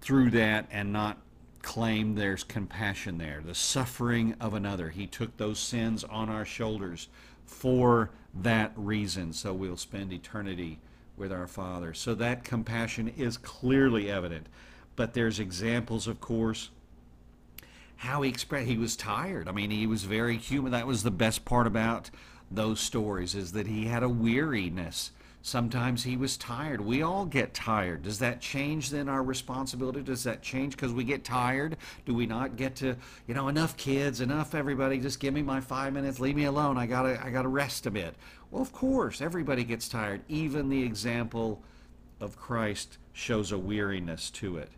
through 0.00 0.30
that 0.30 0.66
and 0.70 0.90
not 0.90 1.18
claim 1.60 2.14
there's 2.14 2.42
compassion 2.42 3.18
there. 3.18 3.42
The 3.44 3.54
suffering 3.54 4.34
of 4.40 4.54
another. 4.54 4.88
He 4.88 5.06
took 5.06 5.36
those 5.36 5.58
sins 5.58 6.02
on 6.02 6.30
our 6.30 6.46
shoulders 6.46 7.08
for 7.44 8.10
that 8.34 8.72
reason. 8.74 9.34
So 9.34 9.52
we'll 9.52 9.76
spend 9.76 10.14
eternity 10.14 10.80
with 11.16 11.32
our 11.32 11.46
Father. 11.46 11.94
So 11.94 12.14
that 12.14 12.44
compassion 12.44 13.08
is 13.16 13.36
clearly 13.36 14.10
evident. 14.10 14.46
But 14.96 15.14
there's 15.14 15.40
examples, 15.40 16.06
of 16.06 16.20
course, 16.20 16.70
how 17.96 18.22
he 18.22 18.30
expressed 18.30 18.66
he 18.66 18.76
was 18.76 18.96
tired. 18.96 19.48
I 19.48 19.52
mean, 19.52 19.70
he 19.70 19.86
was 19.86 20.04
very 20.04 20.36
human. 20.36 20.72
That 20.72 20.86
was 20.86 21.02
the 21.02 21.10
best 21.10 21.44
part 21.44 21.66
about 21.66 22.10
those 22.50 22.80
stories 22.80 23.34
is 23.34 23.52
that 23.52 23.66
he 23.66 23.86
had 23.86 24.02
a 24.02 24.08
weariness 24.08 25.12
Sometimes 25.44 26.04
he 26.04 26.16
was 26.16 26.36
tired. 26.36 26.80
We 26.80 27.02
all 27.02 27.26
get 27.26 27.52
tired. 27.52 28.04
Does 28.04 28.20
that 28.20 28.40
change 28.40 28.90
then 28.90 29.08
our 29.08 29.24
responsibility? 29.24 30.00
Does 30.00 30.22
that 30.22 30.40
change 30.40 30.76
because 30.76 30.92
we 30.92 31.02
get 31.02 31.24
tired? 31.24 31.76
Do 32.06 32.14
we 32.14 32.26
not 32.26 32.54
get 32.54 32.76
to, 32.76 32.96
you 33.26 33.34
know, 33.34 33.48
enough 33.48 33.76
kids, 33.76 34.20
enough 34.20 34.54
everybody, 34.54 35.00
just 35.00 35.18
give 35.18 35.34
me 35.34 35.42
my 35.42 35.60
five 35.60 35.92
minutes, 35.92 36.20
leave 36.20 36.36
me 36.36 36.44
alone. 36.44 36.78
I 36.78 36.86
gotta 36.86 37.20
I 37.24 37.30
gotta 37.30 37.48
rest 37.48 37.86
a 37.86 37.90
bit. 37.90 38.14
Well, 38.52 38.60
of 38.60 38.70
course, 38.70 39.22
everybody 39.22 39.64
gets 39.64 39.88
tired. 39.88 40.20
Even 40.28 40.68
the 40.68 40.82
example 40.82 41.62
of 42.20 42.36
Christ 42.36 42.98
shows 43.14 43.50
a 43.50 43.58
weariness 43.58 44.30
to 44.32 44.58
it. 44.58 44.68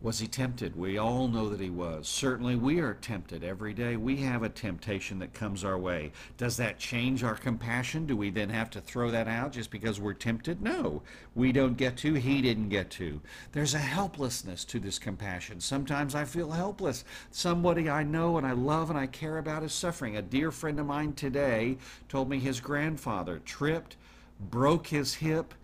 Was 0.00 0.20
he 0.20 0.28
tempted? 0.28 0.76
We 0.76 0.96
all 0.96 1.26
know 1.26 1.48
that 1.48 1.58
he 1.58 1.70
was. 1.70 2.06
Certainly 2.06 2.54
we 2.54 2.78
are 2.78 2.94
tempted 2.94 3.42
every 3.42 3.74
day. 3.74 3.96
We 3.96 4.18
have 4.18 4.44
a 4.44 4.48
temptation 4.48 5.18
that 5.18 5.34
comes 5.34 5.64
our 5.64 5.76
way. 5.76 6.12
Does 6.36 6.56
that 6.58 6.78
change 6.78 7.24
our 7.24 7.34
compassion? 7.34 8.06
Do 8.06 8.16
we 8.16 8.30
then 8.30 8.48
have 8.50 8.70
to 8.70 8.80
throw 8.80 9.10
that 9.10 9.26
out 9.26 9.50
just 9.50 9.72
because 9.72 9.98
we're 9.98 10.14
tempted? 10.14 10.62
No. 10.62 11.02
We 11.34 11.50
don't 11.50 11.76
get 11.76 11.96
to. 11.98 12.14
He 12.14 12.40
didn't 12.40 12.68
get 12.68 12.90
to. 12.90 13.20
There's 13.50 13.74
a 13.74 13.78
helplessness 13.78 14.64
to 14.66 14.78
this 14.78 15.00
compassion. 15.00 15.60
Sometimes 15.60 16.14
I 16.14 16.24
feel 16.24 16.52
helpless. 16.52 17.04
Somebody 17.32 17.90
I 17.90 18.04
know 18.04 18.38
and 18.38 18.46
I 18.46 18.52
love 18.52 18.90
and 18.90 18.98
I 18.98 19.08
care 19.08 19.38
about 19.38 19.64
is 19.64 19.72
suffering. 19.72 20.16
A 20.16 20.22
dear 20.22 20.52
friend 20.52 20.78
of 20.78 20.86
mine 20.86 21.14
today 21.14 21.76
told 22.08 22.30
me 22.30 22.38
his 22.38 22.60
grandfather 22.60 23.40
tripped, 23.44 23.96
broke 24.38 24.86
his 24.86 25.14
hip. 25.14 25.54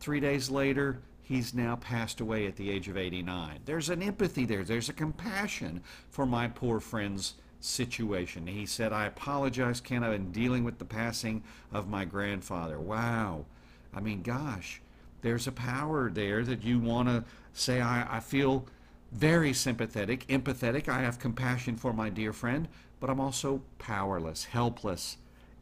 Three 0.00 0.18
days 0.18 0.48
later, 0.48 0.98
he's 1.32 1.54
now 1.54 1.76
passed 1.76 2.20
away 2.20 2.46
at 2.46 2.56
the 2.56 2.70
age 2.70 2.88
of 2.88 2.96
89. 2.98 3.60
There's 3.64 3.88
an 3.88 4.02
empathy 4.02 4.44
there. 4.44 4.64
There's 4.64 4.90
a 4.90 4.92
compassion 4.92 5.82
for 6.10 6.26
my 6.26 6.46
poor 6.46 6.78
friend's 6.78 7.34
situation. 7.58 8.46
He 8.46 8.66
said, 8.66 8.92
I 8.92 9.06
apologize, 9.06 9.80
Ken, 9.80 10.04
I've 10.04 10.12
been 10.12 10.30
dealing 10.30 10.62
with 10.62 10.78
the 10.78 10.84
passing 10.84 11.42
of 11.72 11.88
my 11.88 12.04
grandfather. 12.04 12.78
Wow. 12.78 13.46
I 13.94 14.00
mean, 14.00 14.20
gosh, 14.20 14.82
there's 15.22 15.46
a 15.46 15.52
power 15.52 16.10
there 16.10 16.44
that 16.44 16.64
you 16.64 16.78
want 16.78 17.08
to 17.08 17.24
say, 17.54 17.80
I, 17.80 18.16
I 18.16 18.20
feel 18.20 18.66
very 19.10 19.54
sympathetic, 19.54 20.26
empathetic. 20.26 20.86
I 20.88 21.00
have 21.00 21.18
compassion 21.18 21.76
for 21.76 21.94
my 21.94 22.10
dear 22.10 22.34
friend, 22.34 22.68
but 23.00 23.08
I'm 23.08 23.20
also 23.20 23.62
powerless, 23.78 24.44
helpless 24.44 25.16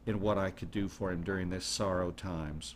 in 0.05 0.19
what 0.19 0.37
I 0.37 0.49
could 0.49 0.71
do 0.71 0.89
for 0.89 1.11
him 1.11 1.23
during 1.23 1.49
this 1.49 1.65
sorrow 1.65 2.11
times. 2.11 2.75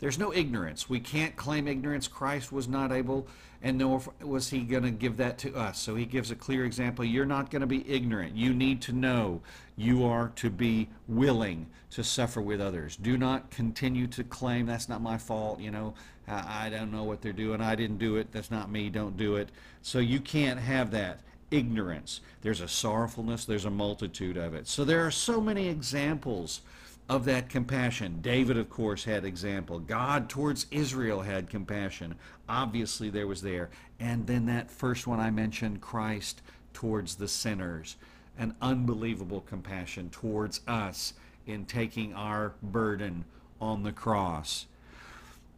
There's 0.00 0.18
no 0.18 0.32
ignorance. 0.32 0.88
We 0.88 0.98
can't 0.98 1.36
claim 1.36 1.68
ignorance. 1.68 2.08
Christ 2.08 2.50
was 2.50 2.66
not 2.66 2.90
able, 2.90 3.28
and 3.62 3.78
nor 3.78 4.02
was 4.22 4.48
he 4.48 4.60
going 4.60 4.82
to 4.82 4.90
give 4.90 5.18
that 5.18 5.38
to 5.38 5.54
us. 5.54 5.78
So 5.78 5.94
he 5.94 6.06
gives 6.06 6.30
a 6.30 6.34
clear 6.34 6.64
example. 6.64 7.04
You're 7.04 7.26
not 7.26 7.50
going 7.50 7.60
to 7.60 7.66
be 7.66 7.88
ignorant. 7.88 8.34
You 8.34 8.54
need 8.54 8.80
to 8.82 8.92
know. 8.92 9.42
You 9.76 10.04
are 10.06 10.32
to 10.36 10.50
be 10.50 10.88
willing 11.06 11.66
to 11.90 12.02
suffer 12.02 12.40
with 12.40 12.60
others. 12.60 12.96
Do 12.96 13.18
not 13.18 13.50
continue 13.50 14.06
to 14.08 14.24
claim 14.24 14.66
that's 14.66 14.88
not 14.88 15.02
my 15.02 15.18
fault. 15.18 15.60
You 15.60 15.70
know, 15.70 15.94
I 16.26 16.70
don't 16.70 16.92
know 16.92 17.04
what 17.04 17.20
they're 17.20 17.32
doing. 17.32 17.60
I 17.60 17.74
didn't 17.74 17.98
do 17.98 18.16
it. 18.16 18.32
That's 18.32 18.50
not 18.50 18.70
me. 18.70 18.88
Don't 18.88 19.16
do 19.16 19.36
it. 19.36 19.50
So 19.82 19.98
you 19.98 20.20
can't 20.20 20.60
have 20.60 20.90
that 20.92 21.20
ignorance. 21.50 22.20
There's 22.42 22.60
a 22.60 22.68
sorrowfulness. 22.68 23.44
There's 23.44 23.64
a 23.64 23.70
multitude 23.70 24.36
of 24.36 24.54
it. 24.54 24.66
So 24.66 24.84
there 24.84 25.04
are 25.04 25.10
so 25.10 25.40
many 25.40 25.68
examples 25.68 26.62
of 27.08 27.24
that 27.24 27.48
compassion. 27.48 28.20
David, 28.20 28.56
of 28.56 28.70
course, 28.70 29.04
had 29.04 29.24
example. 29.24 29.80
God 29.80 30.28
towards 30.28 30.66
Israel 30.70 31.22
had 31.22 31.50
compassion. 31.50 32.14
Obviously, 32.48 33.10
there 33.10 33.26
was 33.26 33.42
there. 33.42 33.70
And 33.98 34.26
then 34.26 34.46
that 34.46 34.70
first 34.70 35.06
one 35.06 35.18
I 35.18 35.30
mentioned, 35.30 35.80
Christ 35.80 36.42
towards 36.72 37.16
the 37.16 37.28
sinners. 37.28 37.96
An 38.38 38.54
unbelievable 38.62 39.40
compassion 39.40 40.08
towards 40.10 40.60
us 40.68 41.14
in 41.46 41.64
taking 41.66 42.14
our 42.14 42.54
burden 42.62 43.24
on 43.60 43.82
the 43.82 43.92
cross. 43.92 44.66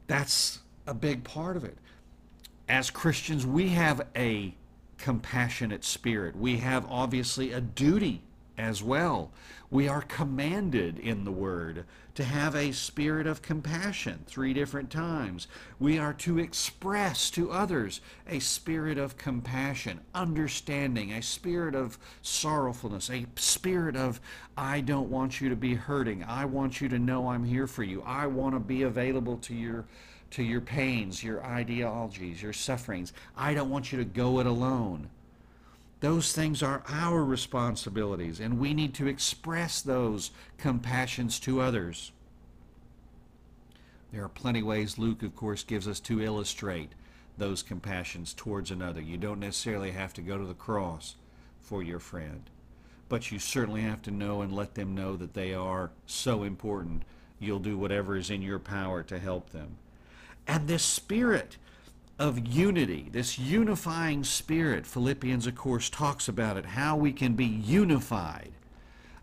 That's 0.06 0.60
a 0.86 0.94
big 0.94 1.22
part 1.22 1.56
of 1.56 1.64
it. 1.64 1.76
As 2.68 2.90
Christians, 2.90 3.46
we 3.46 3.68
have 3.68 4.06
a 4.16 4.54
compassionate 4.98 5.84
spirit. 5.84 6.34
We 6.36 6.58
have 6.58 6.86
obviously 6.90 7.52
a 7.52 7.60
duty 7.60 8.22
as 8.56 8.82
well. 8.82 9.30
We 9.72 9.88
are 9.88 10.02
commanded 10.02 10.98
in 10.98 11.24
the 11.24 11.32
Word 11.32 11.86
to 12.14 12.24
have 12.24 12.54
a 12.54 12.72
spirit 12.72 13.26
of 13.26 13.40
compassion 13.40 14.22
three 14.26 14.52
different 14.52 14.90
times. 14.90 15.48
We 15.80 15.98
are 15.98 16.12
to 16.12 16.38
express 16.38 17.30
to 17.30 17.50
others 17.50 18.02
a 18.28 18.38
spirit 18.38 18.98
of 18.98 19.16
compassion, 19.16 20.00
understanding, 20.14 21.12
a 21.12 21.22
spirit 21.22 21.74
of 21.74 21.98
sorrowfulness, 22.20 23.08
a 23.08 23.24
spirit 23.36 23.96
of, 23.96 24.20
I 24.58 24.82
don't 24.82 25.08
want 25.08 25.40
you 25.40 25.48
to 25.48 25.56
be 25.56 25.72
hurting. 25.72 26.22
I 26.24 26.44
want 26.44 26.82
you 26.82 26.90
to 26.90 26.98
know 26.98 27.30
I'm 27.30 27.44
here 27.44 27.66
for 27.66 27.82
you. 27.82 28.02
I 28.02 28.26
want 28.26 28.54
to 28.54 28.60
be 28.60 28.82
available 28.82 29.38
to 29.38 29.54
your 29.54 29.86
to 30.32 30.42
your 30.42 30.62
pains, 30.62 31.22
your 31.24 31.44
ideologies, 31.44 32.42
your 32.42 32.54
sufferings. 32.54 33.14
I 33.36 33.54
don't 33.54 33.70
want 33.70 33.92
you 33.92 33.98
to 33.98 34.04
go 34.04 34.40
it 34.40 34.46
alone. 34.46 35.08
Those 36.02 36.32
things 36.32 36.64
are 36.64 36.82
our 36.88 37.24
responsibilities, 37.24 38.40
and 38.40 38.58
we 38.58 38.74
need 38.74 38.92
to 38.94 39.06
express 39.06 39.80
those 39.80 40.32
compassions 40.58 41.38
to 41.40 41.60
others. 41.60 42.10
There 44.12 44.24
are 44.24 44.28
plenty 44.28 44.64
ways 44.64 44.98
Luke, 44.98 45.22
of 45.22 45.36
course, 45.36 45.62
gives 45.62 45.86
us 45.86 46.00
to 46.00 46.20
illustrate 46.20 46.90
those 47.38 47.62
compassions 47.62 48.34
towards 48.34 48.72
another. 48.72 49.00
You 49.00 49.16
don't 49.16 49.38
necessarily 49.38 49.92
have 49.92 50.12
to 50.14 50.22
go 50.22 50.36
to 50.36 50.44
the 50.44 50.54
cross 50.54 51.14
for 51.60 51.84
your 51.84 52.00
friend, 52.00 52.50
but 53.08 53.30
you 53.30 53.38
certainly 53.38 53.82
have 53.82 54.02
to 54.02 54.10
know 54.10 54.42
and 54.42 54.52
let 54.52 54.74
them 54.74 54.96
know 54.96 55.16
that 55.16 55.34
they 55.34 55.54
are 55.54 55.92
so 56.04 56.42
important. 56.42 57.04
You'll 57.38 57.60
do 57.60 57.78
whatever 57.78 58.16
is 58.16 58.28
in 58.28 58.42
your 58.42 58.58
power 58.58 59.04
to 59.04 59.20
help 59.20 59.50
them. 59.50 59.76
And 60.48 60.66
this 60.66 60.82
spirit 60.82 61.58
of 62.22 62.46
unity, 62.46 63.08
this 63.10 63.36
unifying 63.36 64.22
spirit. 64.22 64.86
Philippians, 64.86 65.48
of 65.48 65.56
course, 65.56 65.90
talks 65.90 66.28
about 66.28 66.56
it, 66.56 66.64
how 66.64 66.96
we 66.96 67.12
can 67.12 67.32
be 67.32 67.44
unified. 67.44 68.52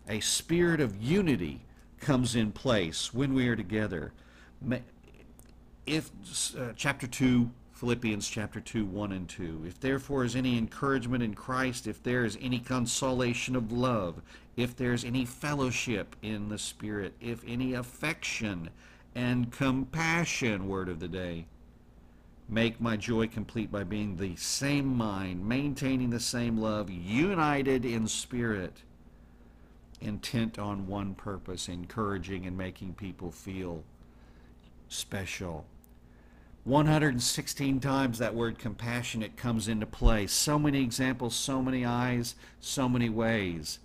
A 0.06 0.20
spirit 0.20 0.82
of 0.82 1.02
unity 1.02 1.62
comes 1.98 2.36
in 2.36 2.52
place 2.52 3.14
when 3.14 3.32
we 3.32 3.48
are 3.48 3.56
together. 3.56 4.12
If 5.86 6.10
uh, 6.54 6.72
chapter 6.76 7.06
2, 7.06 7.50
Philippians 7.72 8.28
chapter 8.28 8.60
2, 8.60 8.84
1 8.84 9.12
and 9.12 9.26
2. 9.26 9.64
If 9.66 9.80
therefore 9.80 10.24
is 10.24 10.36
any 10.36 10.58
encouragement 10.58 11.22
in 11.22 11.32
Christ, 11.32 11.86
if 11.86 12.02
there 12.02 12.26
is 12.26 12.36
any 12.38 12.58
consolation 12.58 13.56
of 13.56 13.72
love, 13.72 14.20
if 14.58 14.76
there 14.76 14.92
is 14.92 15.06
any 15.06 15.24
fellowship 15.24 16.16
in 16.20 16.50
the 16.50 16.58
Spirit, 16.58 17.14
if 17.18 17.42
any 17.48 17.72
affection 17.72 18.68
and 19.14 19.50
compassion, 19.50 20.68
word 20.68 20.90
of 20.90 21.00
the 21.00 21.08
day 21.08 21.46
Make 22.50 22.80
my 22.80 22.96
joy 22.96 23.28
complete 23.28 23.70
by 23.70 23.84
being 23.84 24.16
the 24.16 24.34
same 24.34 24.96
mind, 24.96 25.46
maintaining 25.46 26.10
the 26.10 26.18
same 26.18 26.58
love, 26.58 26.90
united 26.90 27.84
in 27.84 28.08
spirit, 28.08 28.82
intent 30.00 30.58
on 30.58 30.88
one 30.88 31.14
purpose, 31.14 31.68
encouraging 31.68 32.46
and 32.46 32.58
making 32.58 32.94
people 32.94 33.30
feel 33.30 33.84
special. 34.88 35.64
116 36.64 37.78
times 37.78 38.18
that 38.18 38.34
word 38.34 38.58
compassionate 38.58 39.36
comes 39.36 39.68
into 39.68 39.86
play. 39.86 40.26
So 40.26 40.58
many 40.58 40.82
examples, 40.82 41.36
so 41.36 41.62
many 41.62 41.84
eyes, 41.84 42.34
so 42.58 42.88
many 42.88 43.08
ways 43.08 43.78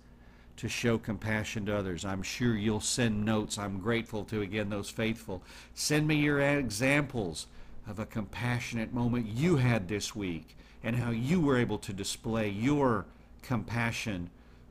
to 0.56 0.68
show 0.68 0.98
compassion 0.98 1.66
to 1.66 1.76
others. 1.76 2.04
I'm 2.04 2.22
sure 2.22 2.56
you'll 2.56 2.80
send 2.80 3.24
notes. 3.24 3.58
I'm 3.58 3.78
grateful 3.78 4.24
to, 4.24 4.40
again, 4.40 4.70
those 4.70 4.90
faithful. 4.90 5.44
Send 5.72 6.08
me 6.08 6.16
your 6.16 6.40
examples 6.40 7.46
of 7.86 7.98
a 7.98 8.06
compassionate 8.06 8.92
moment 8.92 9.26
you 9.26 9.56
had 9.56 9.88
this 9.88 10.14
week 10.14 10.56
and 10.82 10.96
how 10.96 11.10
you 11.10 11.40
were 11.40 11.56
able 11.56 11.78
to 11.78 11.92
display 11.92 12.48
your 12.48 13.06
compassion 13.42 14.30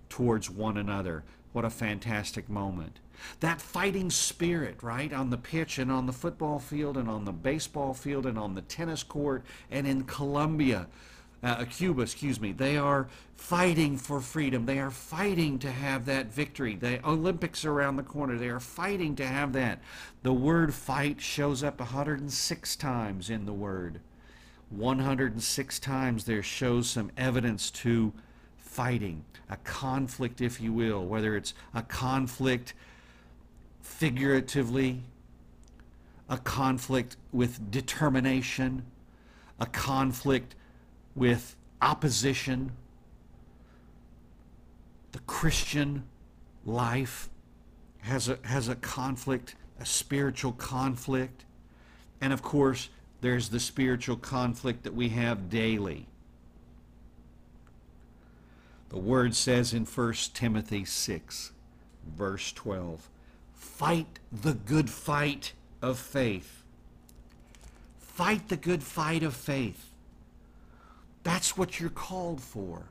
towards 0.09 0.49
one 0.49 0.77
another. 0.77 1.23
What 1.53 1.65
a 1.65 1.69
fantastic 1.69 2.49
moment. 2.49 2.99
That 3.39 3.61
fighting 3.61 4.09
spirit, 4.09 4.83
right, 4.83 5.11
on 5.13 5.29
the 5.29 5.37
pitch 5.37 5.77
and 5.77 5.91
on 5.91 6.05
the 6.05 6.13
football 6.13 6.59
field 6.59 6.97
and 6.97 7.09
on 7.09 7.25
the 7.25 7.31
baseball 7.31 7.93
field 7.93 8.25
and 8.25 8.37
on 8.37 8.55
the 8.55 8.61
tennis 8.61 9.03
court 9.03 9.43
and 9.71 9.87
in 9.87 10.03
Colombia 10.03 10.87
uh, 11.43 11.65
Cuba, 11.65 12.01
excuse 12.01 12.39
me, 12.39 12.51
they 12.51 12.77
are 12.77 13.07
fighting 13.35 13.97
for 13.97 14.19
freedom. 14.19 14.65
They 14.65 14.79
are 14.79 14.91
fighting 14.91 15.59
to 15.59 15.71
have 15.71 16.05
that 16.05 16.33
victory. 16.33 16.75
The 16.75 17.07
Olympics 17.07 17.65
are 17.65 17.71
around 17.71 17.97
the 17.97 18.03
corner. 18.03 18.37
They 18.37 18.49
are 18.49 18.59
fighting 18.59 19.15
to 19.17 19.27
have 19.27 19.53
that. 19.53 19.79
The 20.23 20.33
word 20.33 20.73
fight 20.73 21.21
shows 21.21 21.63
up 21.63 21.79
106 21.79 22.75
times 22.77 23.29
in 23.29 23.45
the 23.45 23.53
word. 23.53 23.99
106 24.69 25.79
times 25.79 26.25
there 26.25 26.41
shows 26.41 26.89
some 26.89 27.11
evidence 27.17 27.69
to 27.69 28.13
fighting, 28.57 29.23
a 29.49 29.57
conflict, 29.57 30.41
if 30.41 30.59
you 30.59 30.73
will, 30.73 31.05
whether 31.05 31.37
it's 31.37 31.53
a 31.73 31.81
conflict 31.81 32.73
figuratively, 33.81 35.03
a 36.27 36.37
conflict 36.37 37.15
with 37.31 37.71
determination, 37.71 38.83
a 39.59 39.65
conflict 39.65 40.55
with 41.15 41.55
opposition. 41.81 42.71
The 45.11 45.19
Christian 45.19 46.03
life 46.65 47.29
has 47.99 48.29
a, 48.29 48.37
has 48.43 48.67
a 48.67 48.75
conflict, 48.75 49.55
a 49.79 49.85
spiritual 49.85 50.51
conflict. 50.51 51.45
And 52.21 52.33
of 52.33 52.41
course, 52.41 52.89
there's 53.21 53.49
the 53.49 53.59
spiritual 53.59 54.17
conflict 54.17 54.83
that 54.83 54.93
we 54.93 55.09
have 55.09 55.49
daily. 55.49 56.07
The 58.89 58.97
word 58.99 59.35
says 59.35 59.73
in 59.73 59.85
1 59.85 60.13
Timothy 60.33 60.85
6, 60.85 61.51
verse 62.15 62.51
12, 62.53 63.09
fight 63.53 64.19
the 64.31 64.53
good 64.53 64.89
fight 64.89 65.53
of 65.81 65.97
faith. 65.97 66.63
Fight 67.99 68.47
the 68.47 68.57
good 68.57 68.83
fight 68.83 69.23
of 69.23 69.35
faith. 69.35 69.89
That's 71.25 71.57
what 71.57 71.79
you're 71.79 71.89
called 71.89 72.39
for. 72.39 72.83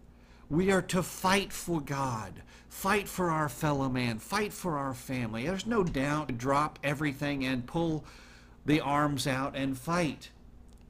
We 0.51 0.73
are 0.73 0.83
to 0.83 1.05
fight 1.05 1.53
for 1.53 1.81
God, 1.81 2.43
fight 2.69 3.07
for 3.07 3.31
our 3.31 3.49
fellow 3.49 3.89
man, 3.89 4.19
fight 4.19 4.53
for 4.53 4.77
our 4.77 4.93
family. 4.93 5.47
There's 5.47 5.67
no 5.67 5.85
doubt 5.85 6.37
drop 6.37 6.81
everything 6.83 7.45
and 7.45 7.65
pull 7.65 8.05
the 8.67 8.81
arms 8.81 9.29
out 9.29 9.55
and 9.55 9.79
fight 9.79 10.31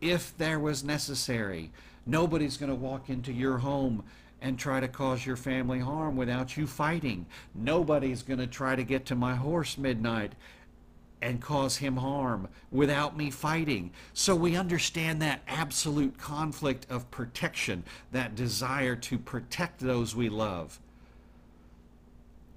if 0.00 0.35
there 0.38 0.59
was 0.59 0.83
necessary. 0.83 1.70
Nobody's 2.07 2.57
going 2.57 2.70
to 2.70 2.74
walk 2.74 3.11
into 3.11 3.30
your 3.30 3.59
home 3.59 4.04
and 4.40 4.59
try 4.59 4.80
to 4.80 4.88
cause 4.88 5.26
your 5.26 5.37
family 5.37 5.80
harm 5.80 6.16
without 6.16 6.57
you 6.57 6.66
fighting. 6.66 7.26
Nobody's 7.54 8.22
going 8.22 8.40
to 8.40 8.46
try 8.46 8.74
to 8.74 8.85
get 8.85 9.04
to 9.07 9.14
my 9.14 9.35
horse 9.35 9.76
midnight 9.76 10.33
and 11.24 11.40
cause 11.40 11.78
him 11.78 11.96
harm 11.96 12.46
without 12.70 13.16
me 13.16 13.30
fighting. 13.30 13.90
So 14.12 14.37
we 14.37 14.56
understand 14.56 15.22
that 15.22 15.40
absolute 15.48 16.18
conflict 16.18 16.87
of 16.90 17.10
protection, 17.10 17.82
that 18.12 18.34
desire 18.34 18.94
to 18.96 19.18
protect 19.18 19.80
those 19.80 20.14
we 20.14 20.28
love. 20.28 20.78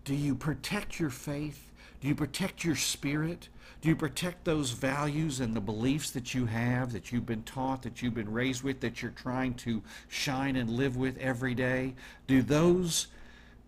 Do 0.03 0.13
you 0.13 0.35
protect 0.35 0.99
your 0.99 1.09
faith? 1.09 1.71
Do 2.01 2.09
you 2.09 2.15
protect 2.15 2.65
your 2.65 2.75
spirit? 2.75 3.47
Do 3.81 3.87
you 3.87 3.95
protect 3.95 4.43
those 4.43 4.71
values 4.71 5.39
and 5.39 5.55
the 5.55 5.61
beliefs 5.61 6.11
that 6.11 6.33
you 6.33 6.45
have, 6.47 6.91
that 6.91 7.13
you've 7.13 7.25
been 7.25 7.43
taught, 7.43 7.83
that 7.83 8.01
you've 8.01 8.15
been 8.15 8.31
raised 8.31 8.63
with, 8.63 8.81
that 8.81 9.01
you're 9.01 9.11
trying 9.11 9.53
to 9.55 9.81
shine 10.09 10.57
and 10.57 10.69
live 10.69 10.97
with 10.97 11.17
every 11.19 11.55
day? 11.55 11.95
Do 12.27 12.41
those 12.41 13.07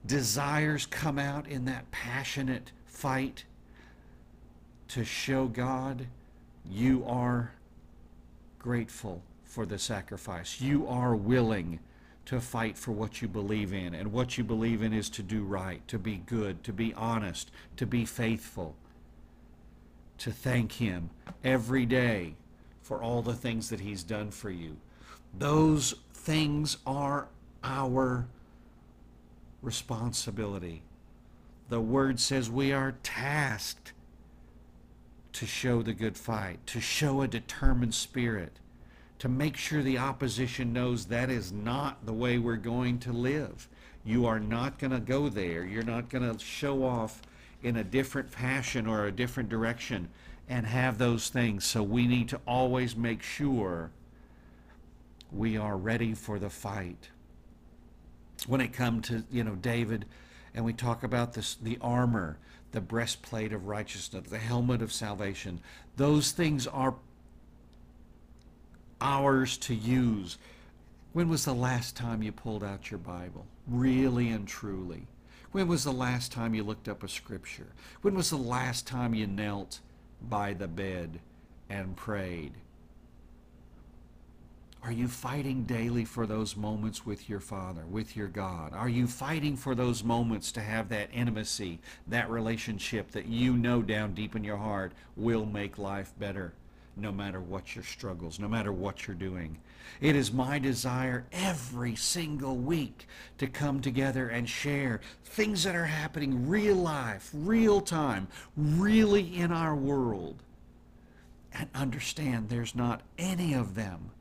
desires 0.05 0.85
come 0.85 1.17
out 1.17 1.47
in 1.47 1.63
that 1.65 1.89
passionate 1.91 2.73
fight 2.85 3.45
to 4.89 5.03
show 5.05 5.47
God 5.47 6.07
you 6.69 7.03
are 7.05 7.51
grateful 8.57 9.23
for 9.43 9.65
the 9.65 9.79
sacrifice? 9.79 10.61
You 10.61 10.87
are 10.87 11.15
willing 11.15 11.79
to 12.29 12.39
fight 12.39 12.77
for 12.77 12.91
what 12.91 13.23
you 13.23 13.27
believe 13.27 13.73
in. 13.73 13.95
And 13.95 14.11
what 14.11 14.37
you 14.37 14.43
believe 14.43 14.83
in 14.83 14.93
is 14.93 15.09
to 15.11 15.23
do 15.23 15.43
right, 15.43 15.87
to 15.87 15.97
be 15.97 16.17
good, 16.17 16.63
to 16.63 16.71
be 16.71 16.93
honest, 16.93 17.49
to 17.77 17.87
be 17.87 18.05
faithful, 18.05 18.75
to 20.19 20.31
thank 20.31 20.73
Him 20.73 21.09
every 21.43 21.87
day 21.87 22.35
for 22.83 23.01
all 23.01 23.23
the 23.23 23.33
things 23.33 23.69
that 23.69 23.79
He's 23.79 24.03
done 24.03 24.29
for 24.29 24.51
you. 24.51 24.77
Those 25.39 25.95
things 26.13 26.77
are 26.85 27.29
our 27.63 28.27
responsibility. 29.63 30.83
The 31.69 31.81
Word 31.81 32.19
says 32.19 32.47
we 32.47 32.71
are 32.71 32.93
tasked 33.01 33.93
to 35.33 35.45
show 35.45 35.81
the 35.81 35.93
good 35.93 36.17
fight, 36.17 36.65
to 36.67 36.79
show 36.79 37.21
a 37.21 37.27
determined 37.27 37.93
spirit 37.93 38.59
to 39.19 39.27
make 39.27 39.57
sure 39.57 39.83
the 39.83 39.97
opposition 39.97 40.73
knows 40.73 41.05
that 41.05 41.29
is 41.29 41.51
not 41.51 42.05
the 42.05 42.13
way 42.13 42.37
we're 42.37 42.55
going 42.55 42.97
to 42.99 43.11
live. 43.11 43.67
You 44.05 44.25
are 44.25 44.39
not 44.39 44.79
going 44.79 44.91
to 44.91 44.99
go 44.99 45.27
there. 45.27 45.65
You're 45.65 45.83
not 45.83 46.09
going 46.09 46.33
to 46.33 46.43
show 46.43 46.85
off 46.85 47.21
in 47.61 47.75
a 47.75 47.83
different 47.83 48.29
fashion 48.29 48.87
or 48.87 49.05
a 49.05 49.11
different 49.11 49.49
direction 49.49 50.07
and 50.47 50.65
have 50.65 50.97
those 50.97 51.27
things. 51.29 51.65
So 51.65 51.83
we 51.83 52.07
need 52.07 52.29
to 52.29 52.39
always 52.47 52.95
make 52.95 53.21
sure 53.21 53.91
we 55.31 55.57
are 55.57 55.77
ready 55.77 56.13
for 56.13 56.39
the 56.39 56.49
fight. 56.49 57.09
When 58.47 58.61
it 58.61 58.71
comes 58.71 59.09
to, 59.09 59.25
you 59.29 59.43
know, 59.43 59.55
David, 59.55 60.05
and 60.55 60.63
we 60.63 60.71
talk 60.71 61.03
about 61.03 61.33
this 61.33 61.55
the 61.55 61.77
armor, 61.81 62.37
the 62.71 62.81
breastplate 62.81 63.53
of 63.53 63.67
righteousness, 63.67 64.29
the 64.29 64.37
helmet 64.37 64.81
of 64.81 64.91
salvation, 64.91 65.59
those 65.97 66.31
things 66.31 66.67
are 66.67 66.95
ours 69.01 69.57
to 69.57 69.73
use. 69.73 70.37
When 71.13 71.29
was 71.29 71.45
the 71.45 71.53
last 71.53 71.95
time 71.95 72.21
you 72.21 72.31
pulled 72.31 72.63
out 72.63 72.91
your 72.91 72.99
Bible? 72.99 73.45
Really 73.67 74.29
and 74.29 74.47
truly. 74.47 75.07
When 75.51 75.67
was 75.67 75.83
the 75.83 75.91
last 75.91 76.31
time 76.31 76.53
you 76.53 76.63
looked 76.63 76.87
up 76.87 77.03
a 77.03 77.07
scripture? 77.07 77.67
When 78.01 78.13
was 78.13 78.29
the 78.29 78.37
last 78.37 78.85
time 78.85 79.15
you 79.15 79.25
knelt 79.25 79.79
by 80.29 80.53
the 80.53 80.67
bed 80.67 81.19
and 81.69 81.95
prayed? 81.95 82.53
Are 84.81 84.91
you 84.93 85.09
fighting 85.09 85.63
daily 85.65 86.05
for 86.05 86.25
those 86.25 86.55
moments 86.55 87.05
with 87.05 87.29
your 87.29 87.41
Father, 87.41 87.85
with 87.85 88.15
your 88.15 88.29
God? 88.29 88.73
Are 88.73 88.87
you 88.87 89.07
fighting 89.07 89.57
for 89.57 89.75
those 89.75 90.05
moments 90.05 90.53
to 90.53 90.61
have 90.61 90.87
that 90.89 91.09
intimacy, 91.13 91.79
that 92.07 92.29
relationship 92.29 93.11
that 93.11 93.25
you 93.25 93.57
know 93.57 93.81
down 93.81 94.13
deep 94.13 94.37
in 94.37 94.43
your 94.43 94.57
heart 94.57 94.93
will 95.17 95.45
make 95.45 95.77
life 95.77 96.13
better? 96.17 96.53
no 96.95 97.11
matter 97.11 97.39
what 97.39 97.75
your 97.75 97.83
struggles, 97.83 98.39
no 98.39 98.47
matter 98.49 98.73
what 98.73 99.07
you're 99.07 99.15
doing. 99.15 99.57
It 100.01 100.17
is 100.17 100.33
my 100.33 100.59
desire 100.59 101.25
every 101.31 101.95
single 101.95 102.57
week 102.57 103.07
to 103.37 103.47
come 103.47 103.79
together 103.79 104.27
and 104.27 104.49
share 104.49 104.99
things 105.23 105.63
that 105.63 105.75
are 105.75 105.85
happening 105.85 106.49
real 106.49 106.75
life, 106.75 107.29
real 107.33 107.79
time, 107.79 108.27
really 108.57 109.37
in 109.37 109.51
our 109.51 109.75
world. 109.75 110.43
And 111.53 111.69
understand 111.73 112.49
there's 112.49 112.75
not 112.75 113.01
any 113.17 113.53
of 113.53 113.75
them 113.75 114.11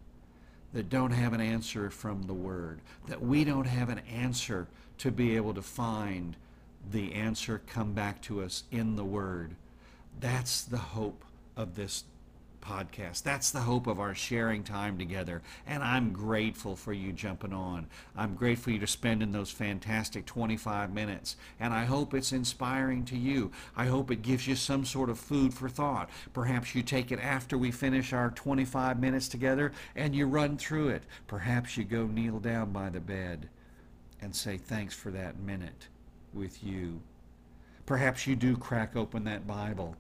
that 0.73 0.91
don't 0.91 1.13
have 1.13 1.33
an 1.33 1.41
answer 1.41 1.91
from 1.91 2.25
the 2.25 2.35
Word, 2.35 2.81
that 3.07 3.23
we 3.23 3.45
don't 3.45 3.67
have 3.67 3.89
an 3.89 4.01
answer 4.13 4.67
to 4.99 5.11
be 5.11 5.37
able 5.37 5.55
to 5.55 5.63
find 5.63 6.37
the 6.91 7.15
answer 7.15 7.61
come 7.67 7.93
back 7.93 8.21
to 8.23 8.43
us 8.43 8.65
in 8.71 8.97
the 8.97 9.05
Word. 9.05 9.55
That's 10.21 10.63
the 10.63 10.79
hope 10.79 11.25
of 11.57 11.75
this 11.75 12.05
podcast. 12.69 13.23
That's 13.23 13.51
the 13.51 13.61
hope 13.61 13.87
of 13.87 13.99
our 13.99 14.15
sharing 14.15 14.63
time 14.63 14.99
together. 14.99 15.43
And 15.67 15.83
I'm 15.83 16.13
grateful 16.13 16.77
for 16.77 16.93
you 16.93 17.13
jumping 17.13 17.53
on. 17.53 17.87
I'm 18.15 18.35
grateful 18.35 18.65
for 18.65 18.71
you 18.73 18.79
to 18.81 18.87
spend 18.87 19.23
in 19.23 19.33
those 19.33 19.51
fantastic 19.51 20.27
25 20.27 20.93
minutes. 20.93 21.37
And 21.59 21.73
I 21.73 21.85
hope 21.87 22.13
it's 22.13 22.33
inspiring 22.33 23.05
to 23.07 23.17
you. 23.17 23.51
I 23.77 23.87
hope 23.87 24.11
it 24.11 24.23
gives 24.23 24.47
you 24.47 24.55
some 24.55 24.85
sort 24.85 25.09
of 25.09 25.19
food 25.19 25.55
for 25.55 25.69
thought. 25.69 26.11
Perhaps 26.35 26.75
you 26.75 26.83
take 26.83 27.11
it 27.11 27.21
after 27.21 27.57
we 27.57 27.71
finish 27.71 28.13
our 28.13 28.31
25 28.31 29.01
minutes 29.01 29.29
together 29.29 29.73
and 29.97 30.15
you 30.15 30.27
run 30.27 30.59
through 30.59 30.89
it. 30.89 31.05
Perhaps 31.27 31.77
you 31.77 31.85
go 31.85 32.07
kneel 32.07 32.39
down 32.39 32.73
by 32.73 32.91
the 32.91 33.01
bed 33.01 33.49
and 34.21 34.35
say, 34.35 34.59
Thanks 34.59 34.95
for 34.95 35.11
that 35.13 35.39
minute 35.41 35.89
with 36.35 36.63
you. 36.63 37.01
Perhaps 37.87 38.27
you 38.27 38.37
do 38.37 38.57
crack 38.57 38.95
open 38.97 39.25
that 39.25 39.47
Bible 39.47 39.97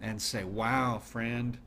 and 0.00 0.20
say, 0.20 0.44
Wow, 0.44 0.98
friend, 0.98 1.58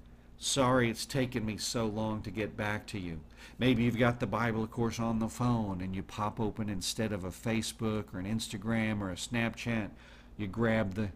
Sorry 0.41 0.89
it's 0.89 1.06
taken 1.06 1.45
me 1.45 1.58
so 1.58 1.86
long 1.86 2.21
to 2.21 2.32
get 2.32 2.56
back 2.56 2.88
to 2.88 2.99
you. 2.99 3.19
Maybe 3.58 3.84
you've 3.84 3.99
got 3.99 4.21
the 4.21 4.25
Bible, 4.25 4.63
of 4.63 4.71
course, 4.71 4.97
on 4.97 5.19
the 5.19 5.28
phone 5.28 5.82
and 5.82 5.93
you 5.93 6.02
pop 6.02 6.39
open 6.39 6.69
instead 6.69 7.12
of 7.12 7.25
a 7.25 7.30
Facebook 7.30 8.06
or 8.13 8.19
an 8.19 8.25
Instagram 8.25 9.02
or 9.02 9.12
a 9.12 9.15
Snapchat, 9.15 9.89
you 10.38 10.47
grab 10.47 10.93
the, 10.93 11.10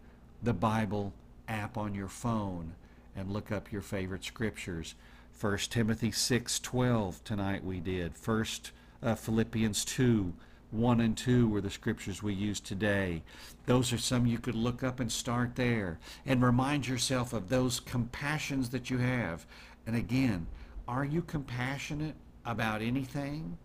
the 0.44 0.54
Bible 0.54 1.14
app 1.48 1.78
on 1.78 1.96
your 1.96 2.10
phone 2.10 2.74
and 3.16 3.32
look 3.32 3.50
up 3.50 3.72
your 3.72 3.82
favorite 3.82 4.26
scriptures. 4.26 4.94
1 5.40 5.58
Timothy 5.70 6.12
6:12 6.12 7.24
tonight 7.24 7.64
we 7.64 7.80
did. 7.80 8.18
First 8.18 8.72
uh, 9.02 9.16
Philippians 9.16 9.86
2 9.86 10.34
1 10.74 11.02
and 11.02 11.16
2 11.16 11.48
were 11.48 11.62
the 11.62 11.70
scriptures 11.70 12.24
we 12.24 12.34
use 12.34 12.60
today. 12.60 13.22
Those 13.68 13.94
are 13.94 13.98
some 13.98 14.26
you 14.26 14.40
could 14.40 14.56
look 14.56 14.84
up 14.84 15.00
and 15.00 15.12
start 15.12 15.56
there 15.56 16.00
and 16.26 16.42
remind 16.42 16.88
yourself 16.88 17.32
of 17.32 17.50
those 17.50 17.80
compassions 17.80 18.70
that 18.70 18.90
you 18.90 18.98
have. 18.98 19.46
And 19.86 19.96
again, 19.96 20.48
are 20.88 21.06
you 21.06 21.22
compassionate 21.22 22.16
about 22.44 22.82
anything, 22.82 23.58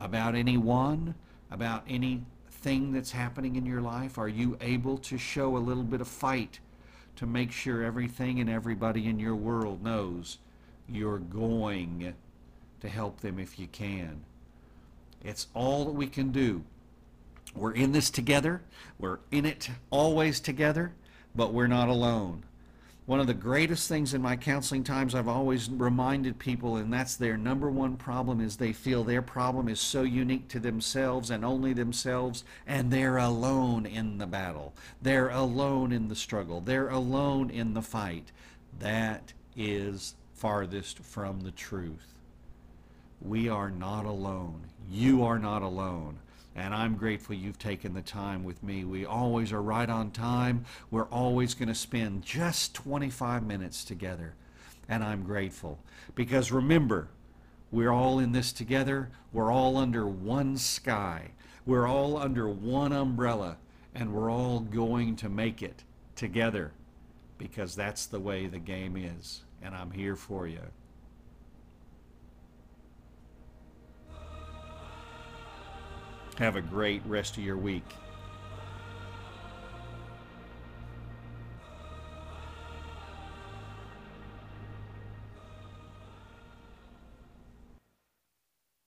about 0.00 0.34
anyone, 0.34 1.14
about 1.50 1.84
anything 1.86 2.92
that's 2.92 3.12
happening 3.12 3.56
in 3.56 3.66
your 3.66 3.82
life? 3.82 4.16
Are 4.16 4.28
you 4.28 4.56
able 4.60 4.96
to 4.98 5.18
show 5.18 5.56
a 5.56 5.58
little 5.58 5.84
bit 5.84 6.00
of 6.00 6.08
fight 6.08 6.60
to 7.16 7.26
make 7.26 7.52
sure 7.52 7.82
everything 7.82 8.40
and 8.40 8.48
everybody 8.48 9.06
in 9.06 9.18
your 9.20 9.36
world 9.36 9.84
knows 9.84 10.38
you're 10.88 11.18
going 11.18 12.14
to 12.80 12.88
help 12.88 13.20
them 13.20 13.38
if 13.38 13.58
you 13.58 13.66
can? 13.66 14.24
It's 15.24 15.46
all 15.54 15.86
that 15.86 15.92
we 15.92 16.06
can 16.06 16.30
do. 16.30 16.62
We're 17.54 17.72
in 17.72 17.92
this 17.92 18.10
together. 18.10 18.60
We're 18.98 19.20
in 19.30 19.46
it 19.46 19.70
always 19.90 20.38
together, 20.38 20.92
but 21.34 21.52
we're 21.52 21.66
not 21.66 21.88
alone. 21.88 22.44
One 23.06 23.20
of 23.20 23.26
the 23.26 23.34
greatest 23.34 23.86
things 23.86 24.14
in 24.14 24.22
my 24.22 24.34
counseling 24.34 24.82
times 24.82 25.14
I've 25.14 25.28
always 25.28 25.70
reminded 25.70 26.38
people, 26.38 26.76
and 26.76 26.92
that's 26.92 27.16
their 27.16 27.36
number 27.36 27.70
one 27.70 27.96
problem, 27.96 28.40
is 28.40 28.56
they 28.56 28.72
feel 28.72 29.04
their 29.04 29.20
problem 29.20 29.68
is 29.68 29.78
so 29.78 30.02
unique 30.02 30.48
to 30.48 30.58
themselves 30.58 31.30
and 31.30 31.44
only 31.44 31.74
themselves, 31.74 32.44
and 32.66 32.90
they're 32.90 33.18
alone 33.18 33.84
in 33.84 34.16
the 34.16 34.26
battle. 34.26 34.72
They're 35.02 35.28
alone 35.28 35.92
in 35.92 36.08
the 36.08 36.16
struggle. 36.16 36.62
They're 36.62 36.88
alone 36.88 37.50
in 37.50 37.74
the 37.74 37.82
fight. 37.82 38.32
That 38.78 39.34
is 39.54 40.14
farthest 40.32 40.98
from 41.00 41.40
the 41.40 41.52
truth 41.52 42.14
we 43.24 43.48
are 43.48 43.70
not 43.70 44.04
alone. 44.04 44.66
You 44.90 45.24
are 45.24 45.38
not 45.38 45.62
alone. 45.62 46.18
And 46.56 46.72
I'm 46.72 46.96
grateful 46.96 47.34
you've 47.34 47.58
taken 47.58 47.94
the 47.94 48.02
time 48.02 48.44
with 48.44 48.62
me. 48.62 48.84
We 48.84 49.04
always 49.04 49.52
are 49.52 49.62
right 49.62 49.88
on 49.88 50.12
time. 50.12 50.66
We're 50.90 51.08
always 51.08 51.54
going 51.54 51.68
to 51.68 51.74
spend 51.74 52.22
just 52.22 52.74
25 52.74 53.42
minutes 53.44 53.82
together. 53.82 54.34
And 54.88 55.02
I'm 55.02 55.24
grateful. 55.24 55.78
Because 56.14 56.52
remember, 56.52 57.08
we're 57.72 57.90
all 57.90 58.20
in 58.20 58.32
this 58.32 58.52
together. 58.52 59.10
We're 59.32 59.50
all 59.50 59.76
under 59.76 60.06
one 60.06 60.56
sky. 60.56 61.32
We're 61.66 61.88
all 61.88 62.16
under 62.16 62.48
one 62.48 62.92
umbrella. 62.92 63.56
And 63.94 64.12
we're 64.12 64.30
all 64.30 64.60
going 64.60 65.16
to 65.16 65.28
make 65.28 65.62
it 65.62 65.82
together. 66.14 66.72
Because 67.36 67.74
that's 67.74 68.06
the 68.06 68.20
way 68.20 68.46
the 68.46 68.58
game 68.60 68.96
is. 68.96 69.42
And 69.60 69.74
I'm 69.74 69.90
here 69.90 70.14
for 70.14 70.46
you. 70.46 70.60
Have 76.38 76.56
a 76.56 76.60
great 76.60 77.00
rest 77.06 77.36
of 77.36 77.44
your 77.44 77.56
week. 77.56 77.84